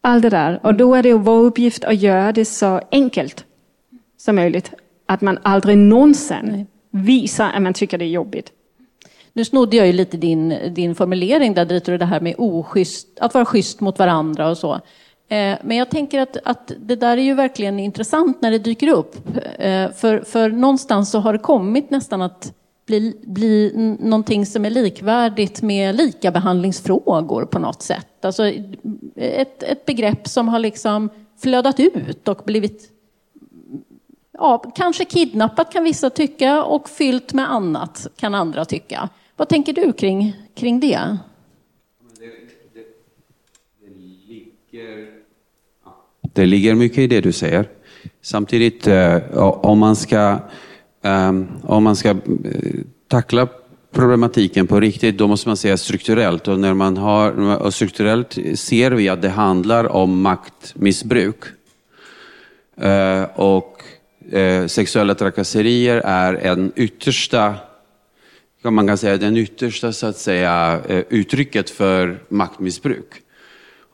[0.00, 0.60] Allt det där.
[0.62, 3.44] Och då är det vår uppgift att göra det så enkelt
[4.16, 4.72] som möjligt.
[5.06, 8.52] Att man aldrig någonsin visar att man tycker det är jobbigt.
[9.32, 13.34] Nu snodde jag ju lite din, din formulering där, Dieter, det här med oschysst, att
[13.34, 14.74] vara schysst mot varandra och så.
[15.28, 18.88] Eh, men jag tänker att, att det där är ju verkligen intressant när det dyker
[18.88, 19.16] upp.
[19.58, 22.52] Eh, för, för någonstans så har det kommit nästan att
[22.86, 28.24] bli, bli någonting som är likvärdigt med likabehandlingsfrågor på något sätt.
[28.24, 28.52] Alltså
[29.16, 32.90] ett, ett begrepp som har liksom flödat ut och blivit
[34.32, 39.08] ja, kanske kidnappat kan vissa tycka och fyllt med annat kan andra tycka.
[39.36, 41.18] Vad tänker du kring, kring det?
[42.18, 42.26] Det,
[42.74, 42.84] det,
[43.80, 45.06] det ligger
[46.34, 47.68] det ligger mycket i det du säger.
[48.22, 50.38] Samtidigt, eh, om man ska,
[51.02, 52.16] Ehm, om man ska eh,
[53.08, 53.48] tackla
[53.92, 56.48] problematiken på riktigt, då måste man säga strukturellt.
[56.48, 61.44] Och när man har, och strukturellt ser vi att det handlar om maktmissbruk.
[62.80, 63.82] Eh, och
[64.32, 67.54] eh, sexuella trakasserier är en yttersta,
[68.62, 73.22] kan man kan säga, den yttersta så att säga, uttrycket för maktmissbruk.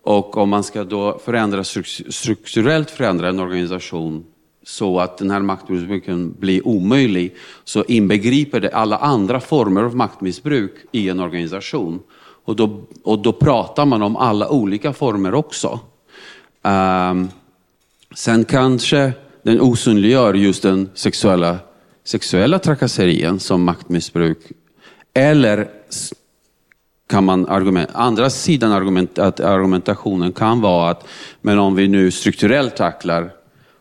[0.02, 4.24] Och om man ska då förändra, strukturellt förändra en organisation
[4.64, 10.72] så att den här maktmissbruken blir omöjlig, så inbegriper det alla andra former av maktmissbruk
[10.92, 12.00] i en organisation.
[12.44, 15.80] Och då, och då pratar man om alla olika former också.
[16.62, 17.28] Um,
[18.14, 21.58] sen kanske den osynliggör just den sexuella,
[22.04, 24.38] sexuella trakasserien som maktmissbruk.
[25.14, 25.68] Eller
[27.08, 31.06] kan man argument, andra sidan argument, att argumentationen kan vara att
[31.40, 33.30] men om vi nu strukturellt tacklar,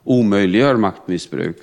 [0.04, 1.58] omöjliggör maktmissbruk,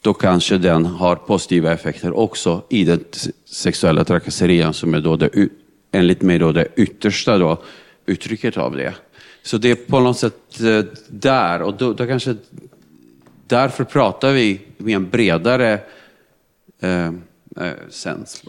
[0.00, 3.04] då kanske den har positiva effekter också i den
[3.44, 5.48] sexuella trakasserian som är då det,
[5.92, 7.62] enligt mig då det yttersta då,
[8.06, 8.94] uttrycket av det.
[9.42, 12.36] Så det är på något sätt eh, där och då, då kanske
[13.46, 15.80] därför pratar vi med en bredare
[16.80, 17.12] eh,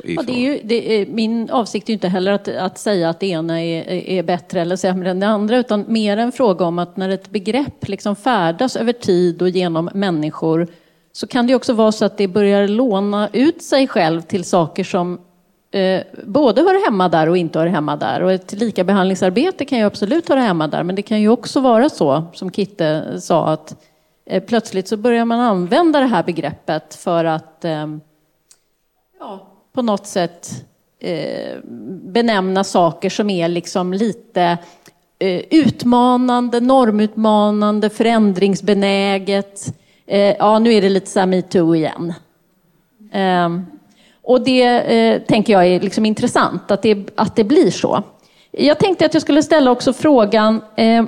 [0.03, 0.16] eh.
[0.16, 3.20] Ja, det är ju, det är, min avsikt är inte heller att, att säga att
[3.20, 6.80] det ena är, är bättre eller sämre än det andra, utan mer en fråga om
[6.80, 10.68] att när ett begrepp liksom färdas över tid och genom människor
[11.12, 14.84] så kan det också vara så att det börjar låna ut sig själv till saker
[14.84, 15.20] som
[15.72, 18.22] eh, både hör hemma där och inte hör hemma där.
[18.22, 21.89] Och ett likabehandlingsarbete kan ju absolut höra hemma där, men det kan ju också vara
[21.89, 23.76] så, som Kitte sa, att
[24.26, 27.88] eh, plötsligt så börjar man använda det här begreppet för att eh,
[29.20, 30.65] ja, på något sätt
[30.99, 31.57] eh,
[32.03, 34.57] benämna saker som är liksom lite
[35.20, 39.74] eh, utmanande, normutmanande, förändringsbenäget.
[40.05, 42.13] Eh, ja, nu är det lite så här metoo igen.
[43.11, 43.65] Ehm,
[44.24, 48.03] och det eh, tänker jag är liksom intressant, att det, att det blir så.
[48.51, 50.99] Jag tänkte att jag skulle ställa också frågan, eh,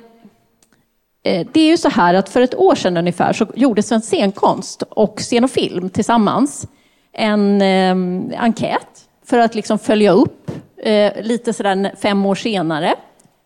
[1.24, 4.08] eh, det är ju så här att för ett år sedan ungefär så gjorde Svensk
[4.08, 6.68] scenkonst och Scen och film tillsammans
[7.14, 12.96] en eh, enkät för att liksom följa upp eh, lite sådär fem år senare.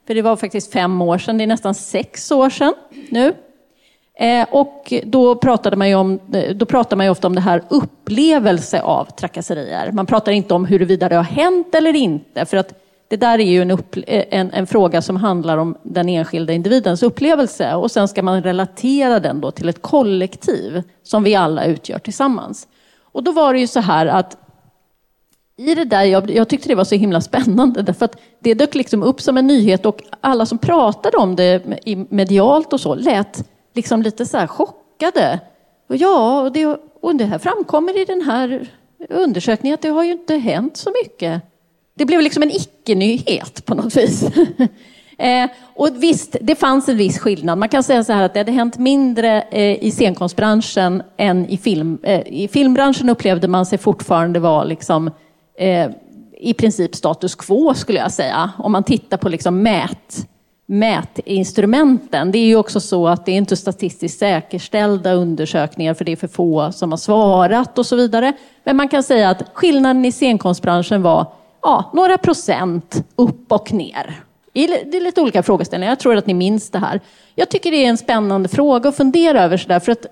[0.08, 2.74] För det var faktiskt fem år sedan, det är nästan sex år sedan
[3.10, 3.34] nu.
[4.20, 7.42] Eh, och då pratade man ju om, eh, då pratar man ju ofta om det
[7.42, 9.92] här upplevelse av trakasserier.
[9.92, 12.74] Man pratar inte om huruvida det har hänt eller inte, för att
[13.08, 16.54] det där är ju en, upp, eh, en, en, fråga som handlar om den enskilda
[16.54, 21.66] individens upplevelse och sen ska man relatera den då till ett kollektiv som vi alla
[21.66, 22.68] utgör tillsammans.
[23.14, 24.38] Och då var det ju så här att
[25.58, 28.76] i det där, jag, jag, tyckte det var så himla spännande därför att det dök
[28.76, 31.62] liksom upp som en nyhet och alla som pratade om det
[32.10, 35.40] medialt och så lät liksom lite så här chockade.
[35.90, 36.66] Och ja, och det,
[37.02, 38.68] och det här framkommer i den här
[39.10, 41.42] undersökningen att det har ju inte hänt så mycket.
[41.96, 44.24] Det blev liksom en icke-nyhet på något vis.
[45.24, 47.58] eh, och visst, det fanns en viss skillnad.
[47.58, 51.58] Man kan säga så här att det hade hänt mindre eh, i scenkonstbranschen än i
[51.58, 52.00] film.
[52.04, 55.12] Eh, I filmbranschen upplevde man sig fortfarande vara liksom,
[55.58, 55.90] eh,
[56.40, 58.52] i princip status quo skulle jag säga.
[58.58, 60.28] Om man tittar på liksom mät
[60.66, 62.32] mätinstrumenten.
[62.32, 66.16] Det är ju också så att det är inte statistiskt säkerställda undersökningar för det är
[66.16, 68.34] för få som har svarat och så vidare.
[68.64, 71.28] Men man kan säga att skillnaden i scenkonstbranschen var
[71.62, 74.24] ja, några procent upp och ner.
[74.54, 74.64] Det
[74.98, 75.92] är lite olika frågeställningar.
[75.92, 77.02] Jag tror att ni minns det här.
[77.36, 79.58] Jag tycker det är en spännande fråga att fundera över.
[79.58, 80.06] Så där, för att,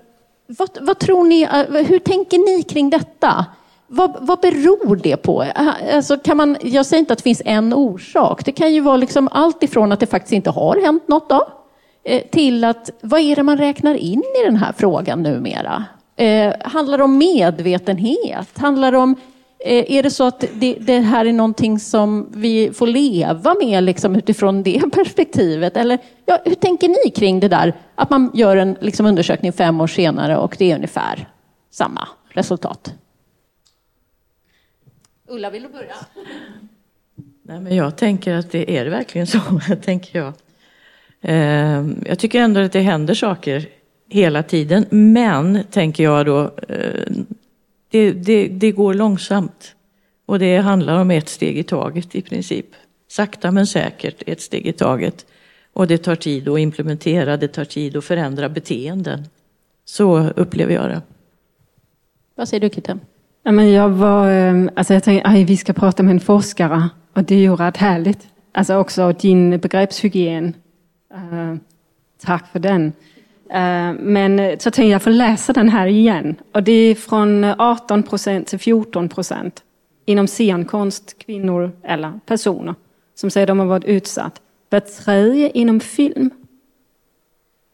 [0.46, 3.46] vad, vad tror ni, eh, hur tänker ni kring detta?
[3.86, 5.42] Vad, vad beror det på?
[5.42, 8.44] Eh, alltså kan man, jag säger inte att det finns en orsak.
[8.44, 11.48] Det kan ju vara liksom allt ifrån att det faktiskt inte har hänt något då,
[12.04, 15.84] eh, till att vad är det man räknar in i den här frågan numera?
[16.16, 18.58] Eh, handlar det om medvetenhet?
[18.58, 19.16] Handlar det om
[19.64, 24.16] är det så att det, det, här är någonting som vi får leva med liksom,
[24.16, 25.76] utifrån det perspektivet?
[25.76, 29.80] Eller ja, hur tänker ni kring det där att man gör en liksom, undersökning fem
[29.80, 31.28] år senare och det är ungefär
[31.70, 32.94] samma resultat?
[35.28, 35.94] Ulla, vill du börja?
[37.42, 39.40] Nej, men jag tänker att det är verkligen så,
[39.82, 40.32] tänker jag.
[41.20, 43.68] Ehm, jag tycker ändå att det händer saker
[44.08, 47.12] hela tiden, men, tänker jag då, eh,
[47.92, 49.74] det, det, det går långsamt.
[50.26, 52.66] Och det handlar om ett steg i taget i princip.
[53.08, 55.26] Sakta men säkert, ett steg i taget.
[55.72, 59.24] Och det tar tid att implementera, det tar tid att förändra beteenden.
[59.84, 61.02] Så upplever jag det.
[62.34, 62.98] Vad säger du Kitte?
[63.42, 66.88] Ja, men jag, var, ehm, alltså jag tänkte att vi ska prata med en forskare
[67.12, 68.28] och det är ju rätt härligt.
[68.52, 70.54] Alltså också din begreppshygien.
[71.14, 71.56] Uh,
[72.24, 72.92] tack för den.
[73.52, 76.36] Eh, men så tänkte jag jag får läsa den här igen.
[76.52, 79.62] Och det är från eh, 18 procent till 14 procent
[80.06, 82.74] inom scenkonst, kvinnor eller personer
[83.14, 84.40] som säger att de har varit utsatt.
[84.68, 86.30] Var tredje inom film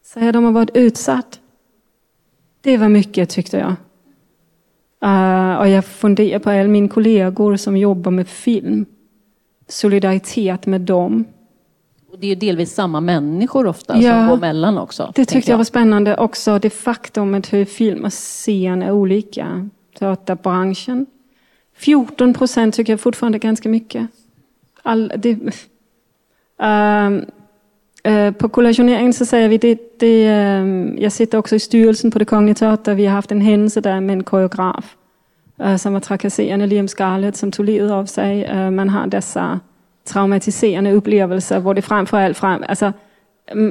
[0.05, 1.41] säger att de har varit utsatt.
[2.61, 3.75] Det var mycket tyckte jag.
[5.03, 8.87] Eh, och jag funderar på alla mina kollegor som jobbar med film.
[9.69, 11.25] Solidaritet med dem.
[12.13, 15.13] Och det är ju delvis samma människor ofta ja, som går mellan också.
[15.15, 15.55] Det tyckte jag.
[15.55, 16.59] jag var spännande också.
[16.59, 19.69] Det faktumet hur film och scen är olika.
[19.99, 21.07] Teaterbranschen.
[21.77, 24.09] 14 procent tycker jag fortfarande är ganska mycket.
[24.83, 25.33] All, det,
[26.63, 27.19] uh,
[28.09, 32.19] uh, på kollationeringen så säger vi det, det uh, jag sitter också i styrelsen på
[32.19, 32.95] det Kungliga Teater.
[32.95, 34.97] Vi har haft en händelse där med en koreograf
[35.61, 38.51] uh, som var trakasserande, Liam Scarlett, som tog livet av sig.
[38.53, 39.61] Uh, man har dessa
[40.09, 42.93] traumatiserande upplevelser, hvor det framförallt fram, alltså,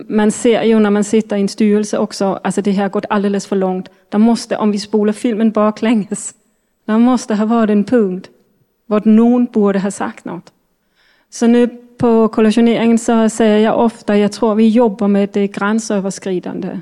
[0.08, 3.06] man ser ju när man sitter i en styrelse också, alltså det här har gått
[3.10, 3.90] alldeles för långt.
[4.10, 6.34] Det måste, om vi spolar filmen baklänges,
[6.86, 8.30] det måste ha varit en punkt
[8.86, 10.54] var någon borde ha sagt något.
[11.30, 11.68] Så nu
[11.98, 16.80] på kollationeringen så säger jag ofta, jag tror vi jobbar med det gränsöverskridande.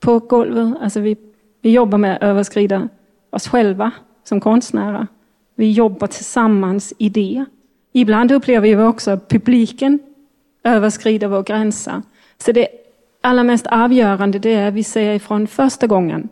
[0.00, 1.16] På golvet, alltså vi,
[1.62, 2.88] vi jobbar med att överskrida
[3.30, 3.90] oss själva
[4.24, 5.06] som konstnärer.
[5.54, 7.44] Vi jobbar tillsammans i det.
[7.98, 9.98] Ibland upplever vi också att publiken
[10.64, 12.02] överskrider våra gränser.
[12.38, 12.68] Så det
[13.20, 16.28] allra mest avgörande det är att vi säger ifrån första gången.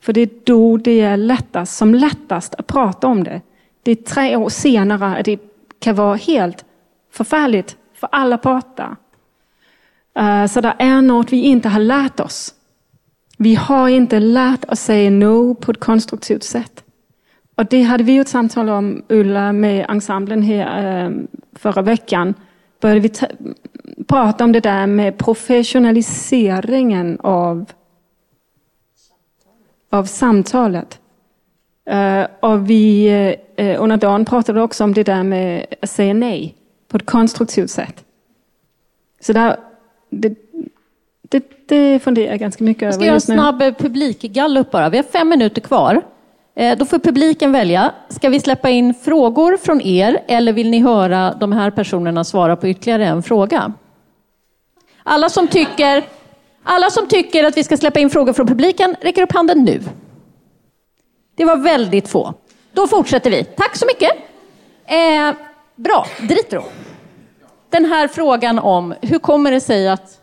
[0.00, 3.40] För det är då det är lättast, som lättast att prata om det.
[3.82, 5.40] Det är tre år senare, det
[5.78, 6.64] kan vara helt
[7.12, 8.96] förfärligt för alla parter.
[10.18, 12.54] Eh, så det är något vi inte har lärt oss.
[13.38, 16.84] Vi har inte lärt oss säga no på ett konstruktivt sätt.
[17.58, 21.16] Och det hade vi ett samtal om, Ulla, med ensemblen här uh,
[21.52, 22.34] förra veckan.
[22.80, 23.10] Började vi
[24.06, 27.64] prata om det där med professionaliseringen av,
[29.90, 31.00] av samtalet.
[31.90, 33.10] Uh, och vi
[33.60, 36.54] uh, under dagen pratade också om det där med att säga nej
[36.88, 38.04] på ett konstruktivt sätt.
[39.20, 39.56] Så där,
[40.10, 40.34] det,
[41.22, 44.88] det, det funderar jag ganska mycket över Ska jag göra en snabb eh, publikgallup bara?
[44.88, 46.02] Vi har fem minuter kvar.
[46.58, 47.92] Eh, då får publiken välja.
[48.08, 52.56] Ska vi släppa in frågor från er eller vill ni höra de här personerna svara
[52.56, 53.72] på ytterligare en fråga?
[55.02, 56.04] Alla som tycker,
[56.62, 59.82] alla som tycker att vi ska släppa in frågor från publiken räcker upp handen nu.
[61.36, 62.34] Det var väldigt få.
[62.72, 63.44] Då fortsätter vi.
[63.44, 64.12] Tack så mycket.
[64.86, 65.34] Eh,
[65.76, 66.62] bra, Dritro.
[67.70, 70.20] Den här frågan om hur kommer det sig att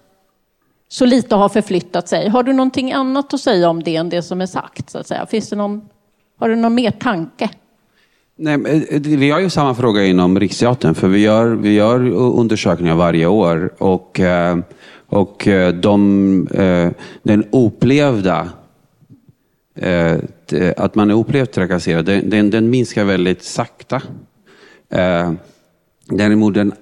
[0.88, 2.30] så lite har förflyttat sig.
[2.30, 4.90] Har du någonting annat att säga om det än det som är sagt?
[4.90, 5.26] Så att säga?
[5.26, 5.90] Finns det någon,
[6.38, 7.50] har du någon mer tanke?
[8.38, 12.96] Nej, eh, vi har ju samma fråga inom Riksteatern, för vi gör, vi gör undersökningar
[12.96, 13.74] varje år.
[13.78, 14.58] Och, eh,
[15.08, 16.48] och eh, de,
[17.24, 18.50] den upplevda,
[20.78, 24.02] att man är upplevt trakasserad, den, den minskar väldigt sakta.
[26.10, 26.74] Däremot den,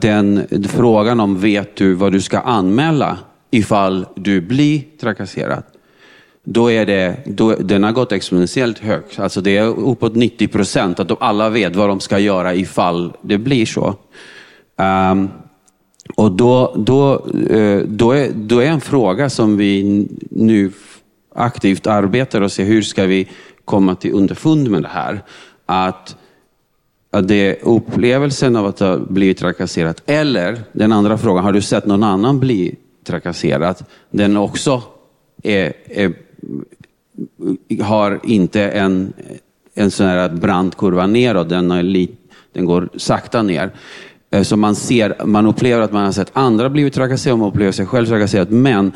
[0.00, 3.18] den frågan om vet du vad du ska anmäla
[3.50, 5.62] ifall du blir trakasserad,
[6.48, 9.18] då är det, då, den har gått exponentiellt högt.
[9.18, 13.12] Alltså det är uppåt 90 procent att de alla vet vad de ska göra ifall
[13.22, 13.94] det blir så.
[15.12, 15.28] Um,
[16.16, 17.14] och då, då,
[17.50, 20.72] eh, då, är, då är en fråga som vi nu
[21.34, 23.28] aktivt arbetar och ser hur ska vi
[23.64, 25.22] komma till underfund med det här.
[25.66, 26.16] Att,
[27.10, 30.00] att det är upplevelsen av att ha blivit trakasserad.
[30.06, 32.74] Eller den andra frågan, har du sett någon annan bli
[33.06, 33.76] trakasserad?
[34.10, 34.82] Den också
[35.42, 36.25] är, är
[37.82, 39.12] har inte en,
[39.74, 41.68] en sån här brant kurva neråt, den,
[42.52, 43.70] den går sakta ner.
[44.30, 47.48] Eh, så man, ser, man upplever att man har sett andra blivit trakasserade och man
[47.48, 48.50] upplever sig själv trakasserad.
[48.50, 48.92] Men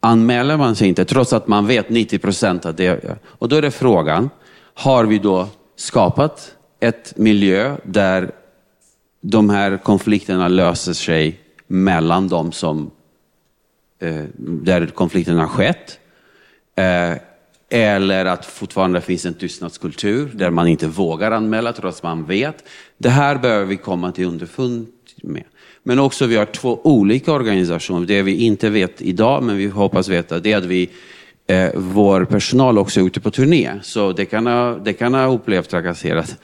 [0.00, 3.16] anmäler man sig inte, trots att man vet 90 procent att det är...
[3.24, 4.30] Och då är det frågan,
[4.74, 8.30] har vi då skapat ett miljö där
[9.20, 12.90] de här konflikterna löser sig mellan de som,
[13.98, 15.98] eh, där konflikten har skett?
[16.74, 17.16] Eh,
[17.68, 22.64] eller att fortfarande finns en tystnadskultur där man inte vågar anmäla trots att man vet.
[22.98, 24.86] Det här behöver vi komma till underfund
[25.22, 25.44] med.
[25.82, 28.06] Men också vi har två olika organisationer.
[28.06, 30.90] Det vi inte vet idag, men vi hoppas veta, det är att vi,
[31.46, 33.72] eh, vår personal också är ute på turné.
[33.82, 36.36] Så det kan ha, det kan ha upplevt trakasserat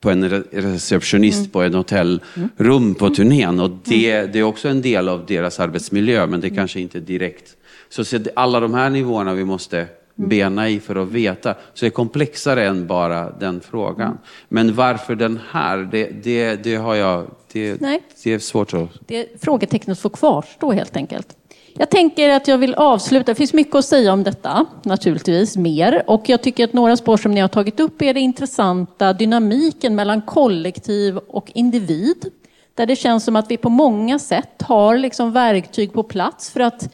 [0.00, 1.50] på en receptionist mm.
[1.50, 3.60] på ett hotellrum på turnén.
[3.60, 7.56] Och det, det är också en del av deras arbetsmiljö, men det kanske inte direkt.
[8.02, 9.86] Så alla de här nivåerna vi måste
[10.18, 10.28] Mm.
[10.28, 11.54] bena i för att veta.
[11.74, 14.06] Så det är komplexare än bara den frågan.
[14.08, 14.18] Mm.
[14.48, 18.00] Men varför den här, det, det, det har jag, det, Nej.
[18.24, 18.88] det är svårt att...
[19.06, 21.36] Det frågetecknet får kvarstå helt enkelt.
[21.76, 23.24] Jag tänker att jag vill avsluta.
[23.24, 26.02] Det finns mycket att säga om detta, naturligtvis, mer.
[26.06, 29.94] Och jag tycker att några spår som ni har tagit upp är det intressanta dynamiken
[29.94, 32.30] mellan kollektiv och individ.
[32.74, 36.60] Där det känns som att vi på många sätt har liksom verktyg på plats för
[36.60, 36.88] att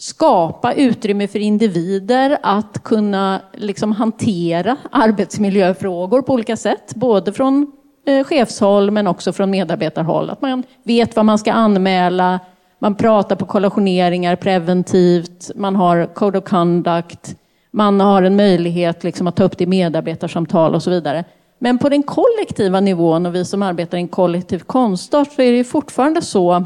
[0.00, 6.94] skapa utrymme för individer att kunna liksom hantera arbetsmiljöfrågor på olika sätt.
[6.94, 7.72] Både från
[8.06, 10.30] eh, chefshåll men också från medarbetarhåll.
[10.30, 12.40] Att man vet vad man ska anmäla,
[12.78, 17.36] man pratar på kollationeringar preventivt, man har code of conduct,
[17.70, 21.24] man har en möjlighet liksom att ta upp det i medarbetarsamtal och så vidare.
[21.58, 25.52] Men på den kollektiva nivån och vi som arbetar i en kollektiv konstart så är
[25.52, 26.64] det fortfarande så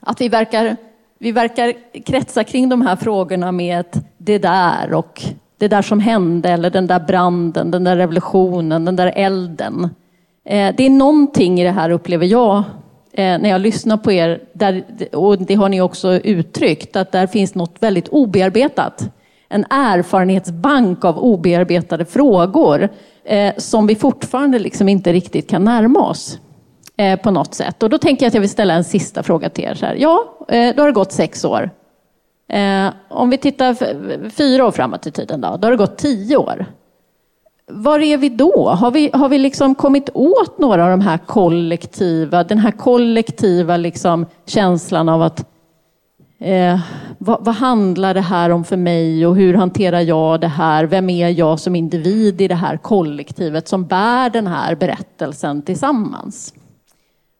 [0.00, 0.76] att vi verkar
[1.22, 5.22] vi verkar kretsa kring de här frågorna med ett det där och
[5.58, 9.88] det där som hände eller den där branden, den där revolutionen, den där elden.
[10.44, 12.56] Eh, det är någonting i det här upplever jag
[13.12, 17.26] eh, när jag lyssnar på er, där, och det har ni också uttryckt, att där
[17.26, 19.10] finns något väldigt obearbetat.
[19.48, 22.88] En erfarenhetsbank av obearbetade frågor
[23.24, 26.38] eh, som vi fortfarande liksom inte riktigt kan närma oss.
[27.00, 27.82] Eh, på något sätt.
[27.82, 29.74] Och då tänker jag att jag vill ställa en sista fråga till er.
[29.74, 29.94] Så här.
[29.94, 31.70] Ja, Eh, då har det gått sex år.
[32.48, 33.74] Eh, om vi tittar
[34.30, 36.66] fyra år framåt i tiden, då, då har det gått tio år.
[37.66, 38.68] Var är vi då?
[38.68, 43.76] Har vi, har vi liksom kommit åt några av de här kollektiva, den här kollektiva
[43.76, 45.46] liksom känslan av att
[46.42, 46.80] Eh,
[47.18, 50.84] vad, vad, handlar det här om för mig och hur hanterar jag det här?
[50.84, 56.54] Vem är jag som individ i det här kollektivet som bär den här berättelsen tillsammans?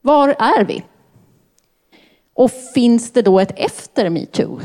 [0.02, 0.82] Var är vi?
[2.34, 4.60] Och finns det då ett efter metoo?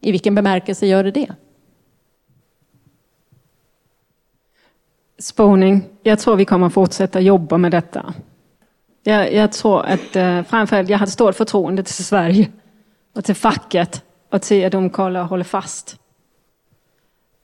[0.00, 1.34] I vilken bemärkelse gör det det?
[5.18, 5.84] Spåning.
[6.02, 8.14] Jag tror vi kommer fortsätta jobba med detta.
[9.02, 12.50] Jag, jag tror att eh, framförallt, jag har stort förtroende till Sverige
[13.14, 15.98] och till facket och till att de kollar och håller fast.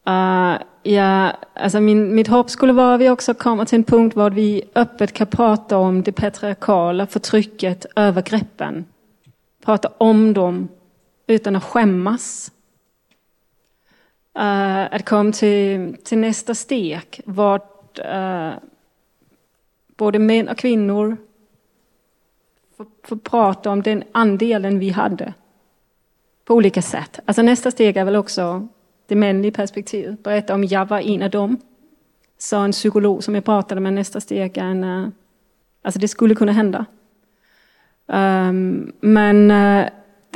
[0.08, 4.16] Uh, ja, alltså min, mitt hopp skulle vara att vi också kommer till en punkt
[4.16, 8.84] var vi öppet kan prata om det patriarkala förtrycket, övergreppen.
[9.60, 10.68] Prata om dem
[11.26, 12.52] utan att skämmas.
[14.38, 18.52] Uh, att komma till, till nästa steg, vart uh,
[19.96, 21.16] både män och kvinnor
[22.76, 25.34] får, får prata om den andelen vi hade
[26.44, 27.20] på olika sätt.
[27.24, 28.68] Alltså nästa steg är väl också
[29.06, 30.22] det manliga perspektivet.
[30.22, 31.56] Berätta om jag var en av dem.
[32.38, 33.92] Sa en psykolog som jag pratade med.
[33.92, 35.08] Nästa steg är en, uh,
[35.82, 36.86] alltså det skulle kunna hända.
[38.12, 39.86] Um, men uh,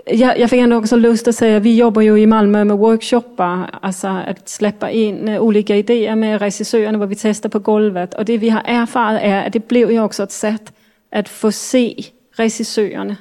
[0.07, 3.79] jag, jag fick ändå också lust att säga, vi jobbar ju i Malmö med workshoppar,
[3.83, 8.14] alltså att släppa in eh, olika idéer med regissörerna, vad vi testar på golvet.
[8.14, 10.72] Och det vi har erfarit är att det blev ju också ett sätt
[11.12, 11.95] att få se
[12.37, 13.16] regissörerna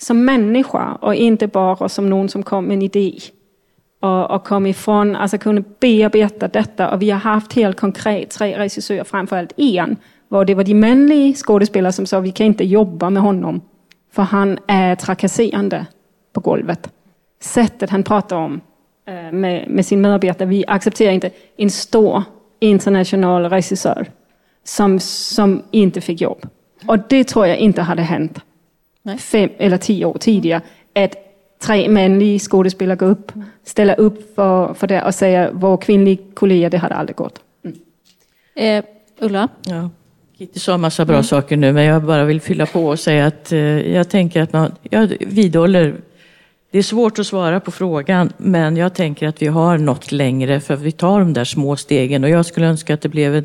[0.00, 3.18] som människa och inte bara som någon som kom med en idé.
[4.00, 6.90] Och, och kom ifrån, alltså kunde bearbeta detta.
[6.90, 9.96] Och vi har haft helt konkret tre regissörer, framförallt en,
[10.28, 13.60] var det var de manliga skådespelare som sa vi kan inte jobba med honom.
[14.10, 15.86] För han är trakasserande
[16.32, 16.90] på golvet.
[17.40, 18.60] Sättet han pratar om
[19.06, 22.22] eh, med, med sin medarbetare, vi accepterar inte en stor
[22.60, 24.06] internationell regissör
[24.64, 26.46] som, som inte fick jobb.
[26.86, 28.40] Och det tror jag inte hade hänt
[29.02, 29.18] Nej.
[29.18, 30.62] fem eller tio år tidigare.
[30.94, 31.14] Att
[31.58, 33.32] tre manliga skådespelare går upp,
[33.64, 37.40] ställer upp för, för det och säger vår kvinnliga kollega, det hade aldrig gått.
[37.64, 37.78] Mm.
[38.54, 38.84] Eh,
[39.20, 39.48] Ulla?
[39.62, 39.90] Ja.
[40.38, 41.24] Kitty sa massa bra mm.
[41.24, 43.58] saker nu, men jag bara vill fylla på och säga att eh,
[43.92, 45.94] jag tänker att man, jag vidhåller
[46.70, 50.60] det är svårt att svara på frågan, men jag tänker att vi har nått längre
[50.60, 53.44] för vi tar de där små stegen och jag skulle önska att det blev en,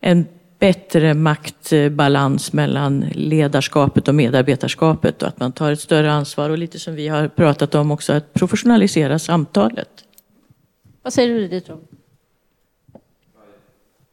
[0.00, 0.26] en
[0.58, 6.78] bättre maktbalans mellan ledarskapet och medarbetarskapet och att man tar ett större ansvar och lite
[6.78, 10.04] som vi har pratat om också att professionalisera samtalet.
[11.02, 11.80] Vad säger du Ditro?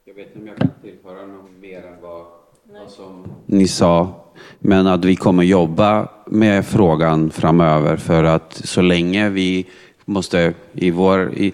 [0.05, 2.26] Jag vet inte om jag kan tillföra något mer än vad,
[2.74, 4.26] vad som ni sa.
[4.59, 9.65] Men att vi kommer jobba med frågan framöver för att så länge vi
[10.05, 11.53] måste i, vår, i,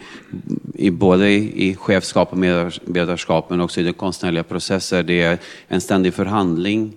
[0.73, 5.03] i både i chefskap och medarbetarskap men också i de konstnärliga processer.
[5.03, 5.37] Det är
[5.67, 6.93] en ständig förhandling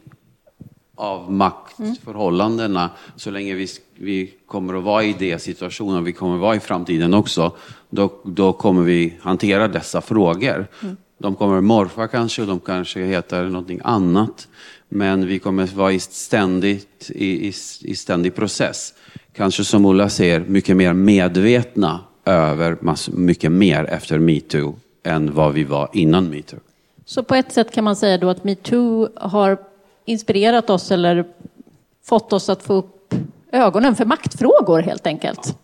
[0.94, 2.92] av maktförhållandena mm.
[3.16, 6.60] så länge vi, vi kommer att vara i det situationen, vi kommer att vara i
[6.60, 7.52] framtiden också,
[7.90, 10.66] då, då kommer vi hantera dessa frågor.
[10.82, 10.96] Mm.
[11.18, 14.48] De kommer morfa kanske, de kanske heter någonting annat.
[14.88, 17.52] Men vi kommer vara i, ständigt, i, i,
[17.82, 18.94] i ständig process
[19.32, 22.76] kanske som Ulla säger, mycket mer medvetna över
[23.10, 26.60] mycket mer efter metoo än vad vi var innan metoo.
[27.04, 29.58] Så på ett sätt kan man säga då att metoo har
[30.04, 31.24] inspirerat oss eller
[32.04, 33.14] fått oss att få upp
[33.52, 35.56] ögonen för maktfrågor helt enkelt.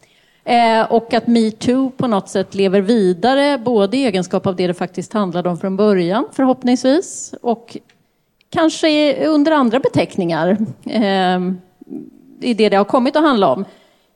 [0.44, 4.74] Eh, och att metoo på något sätt lever vidare, både i egenskap av det det
[4.74, 7.76] faktiskt handlade om från början, förhoppningsvis, och
[8.50, 10.56] kanske under andra beteckningar.
[10.86, 11.40] Eh,
[12.40, 13.64] i det det har kommit att handla om.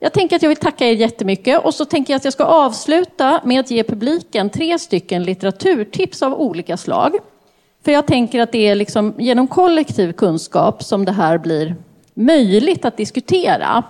[0.01, 2.45] Jag tänker att jag vill tacka er jättemycket och så tänker jag att jag ska
[2.45, 7.13] avsluta med att ge publiken tre stycken litteraturtips av olika slag.
[7.85, 11.75] För jag tänker att det är liksom genom kollektiv kunskap som det här blir
[12.15, 13.85] möjligt att diskutera.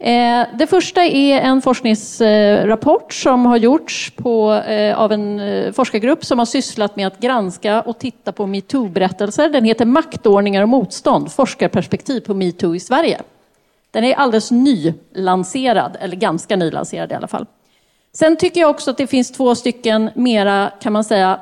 [0.00, 6.24] Eh, det första är en forskningsrapport som har gjorts på, eh, av en eh, forskargrupp
[6.24, 9.48] som har sysslat med att granska och titta på metoo-berättelser.
[9.48, 13.20] Den heter Maktordningar och motstånd, forskarperspektiv på metoo i Sverige.
[13.90, 17.46] Den är alldeles nylanserad, eller ganska nylanserad i alla fall.
[18.12, 21.40] Sen tycker jag också att det finns två stycken mera, kan man säga,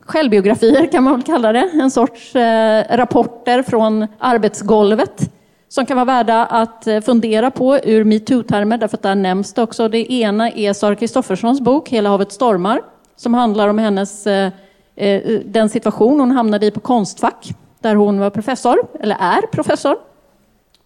[0.00, 1.70] självbiografier kan man väl kalla det.
[1.72, 5.30] En sorts eh, rapporter från arbetsgolvet
[5.68, 9.62] som kan vara värda att eh, fundera på ur metoo-termer, därför att där nämns det
[9.62, 9.88] också.
[9.88, 12.82] Det ena är Sara Kristofferssons bok Hela havet stormar,
[13.16, 14.52] som handlar om hennes, eh,
[14.96, 17.50] eh, den situation hon hamnade i på Konstfack,
[17.80, 19.96] där hon var professor, eller är professor.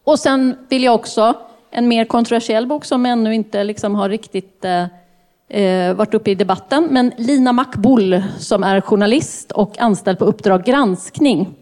[0.05, 1.35] Och sen vill jag också,
[1.70, 4.64] en mer kontroversiell bok som ännu inte liksom har riktigt
[5.49, 10.64] eh, varit uppe i debatten, men Lina Makbull som är journalist och anställd på Uppdrag
[10.64, 11.55] granskning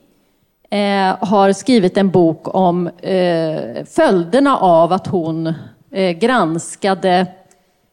[0.71, 5.47] eh, har skrivit en bok om eh, följderna av att hon
[5.93, 7.27] eh, granskade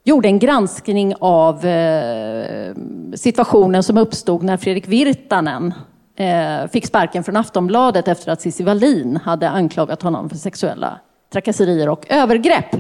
[0.03, 2.73] gjorde en granskning av eh,
[3.15, 5.73] situationen som uppstod när Fredrik Virtanen
[6.15, 10.99] eh, fick sparken från Aftonbladet efter att Cissi Wallin hade anklagat honom för sexuella
[11.33, 12.75] trakasserier och övergrepp.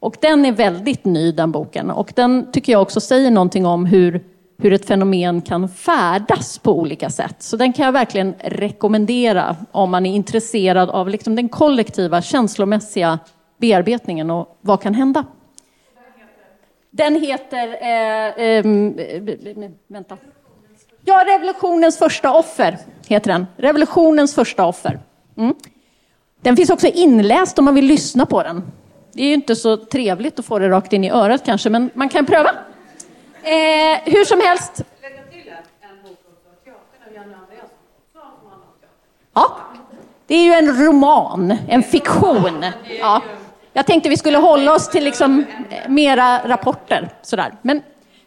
[0.00, 1.90] Och den är väldigt ny, den boken.
[1.90, 4.24] Och den tycker jag också säger någonting om hur,
[4.62, 7.36] hur ett fenomen kan färdas på olika sätt.
[7.38, 13.18] Så den kan jag verkligen rekommendera om man är intresserad av liksom den kollektiva känslomässiga
[13.58, 15.24] bearbetningen och vad kan hända.
[16.90, 17.68] Den heter...
[17.82, 18.64] Eh, eh,
[19.88, 20.16] vänta.
[21.04, 23.46] Ja, Revolutionens första offer heter den.
[23.56, 24.98] Revolutionens första offer.
[25.36, 25.54] Mm.
[26.42, 28.62] Den finns också inläst om man vill lyssna på den.
[29.12, 31.90] Det är ju inte så trevligt att få det rakt in i örat kanske, men
[31.94, 32.50] man kan pröva.
[33.42, 34.82] Eh, hur som helst.
[39.34, 39.56] Ja,
[40.26, 42.66] det är ju en roman, en fiktion.
[43.00, 43.22] Ja.
[43.72, 45.44] Jag tänkte vi skulle hålla oss till liksom
[45.88, 47.08] mera rapporter.
[47.22, 47.54] Sådär.
[47.62, 47.82] Men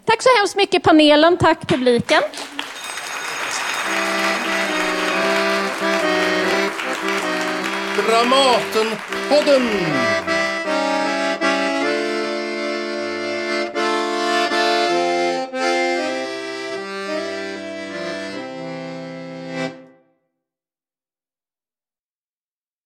[0.05, 2.21] tack så hemskt mycket panelen, tack publiken.
[7.97, 9.69] Dramatenpodden!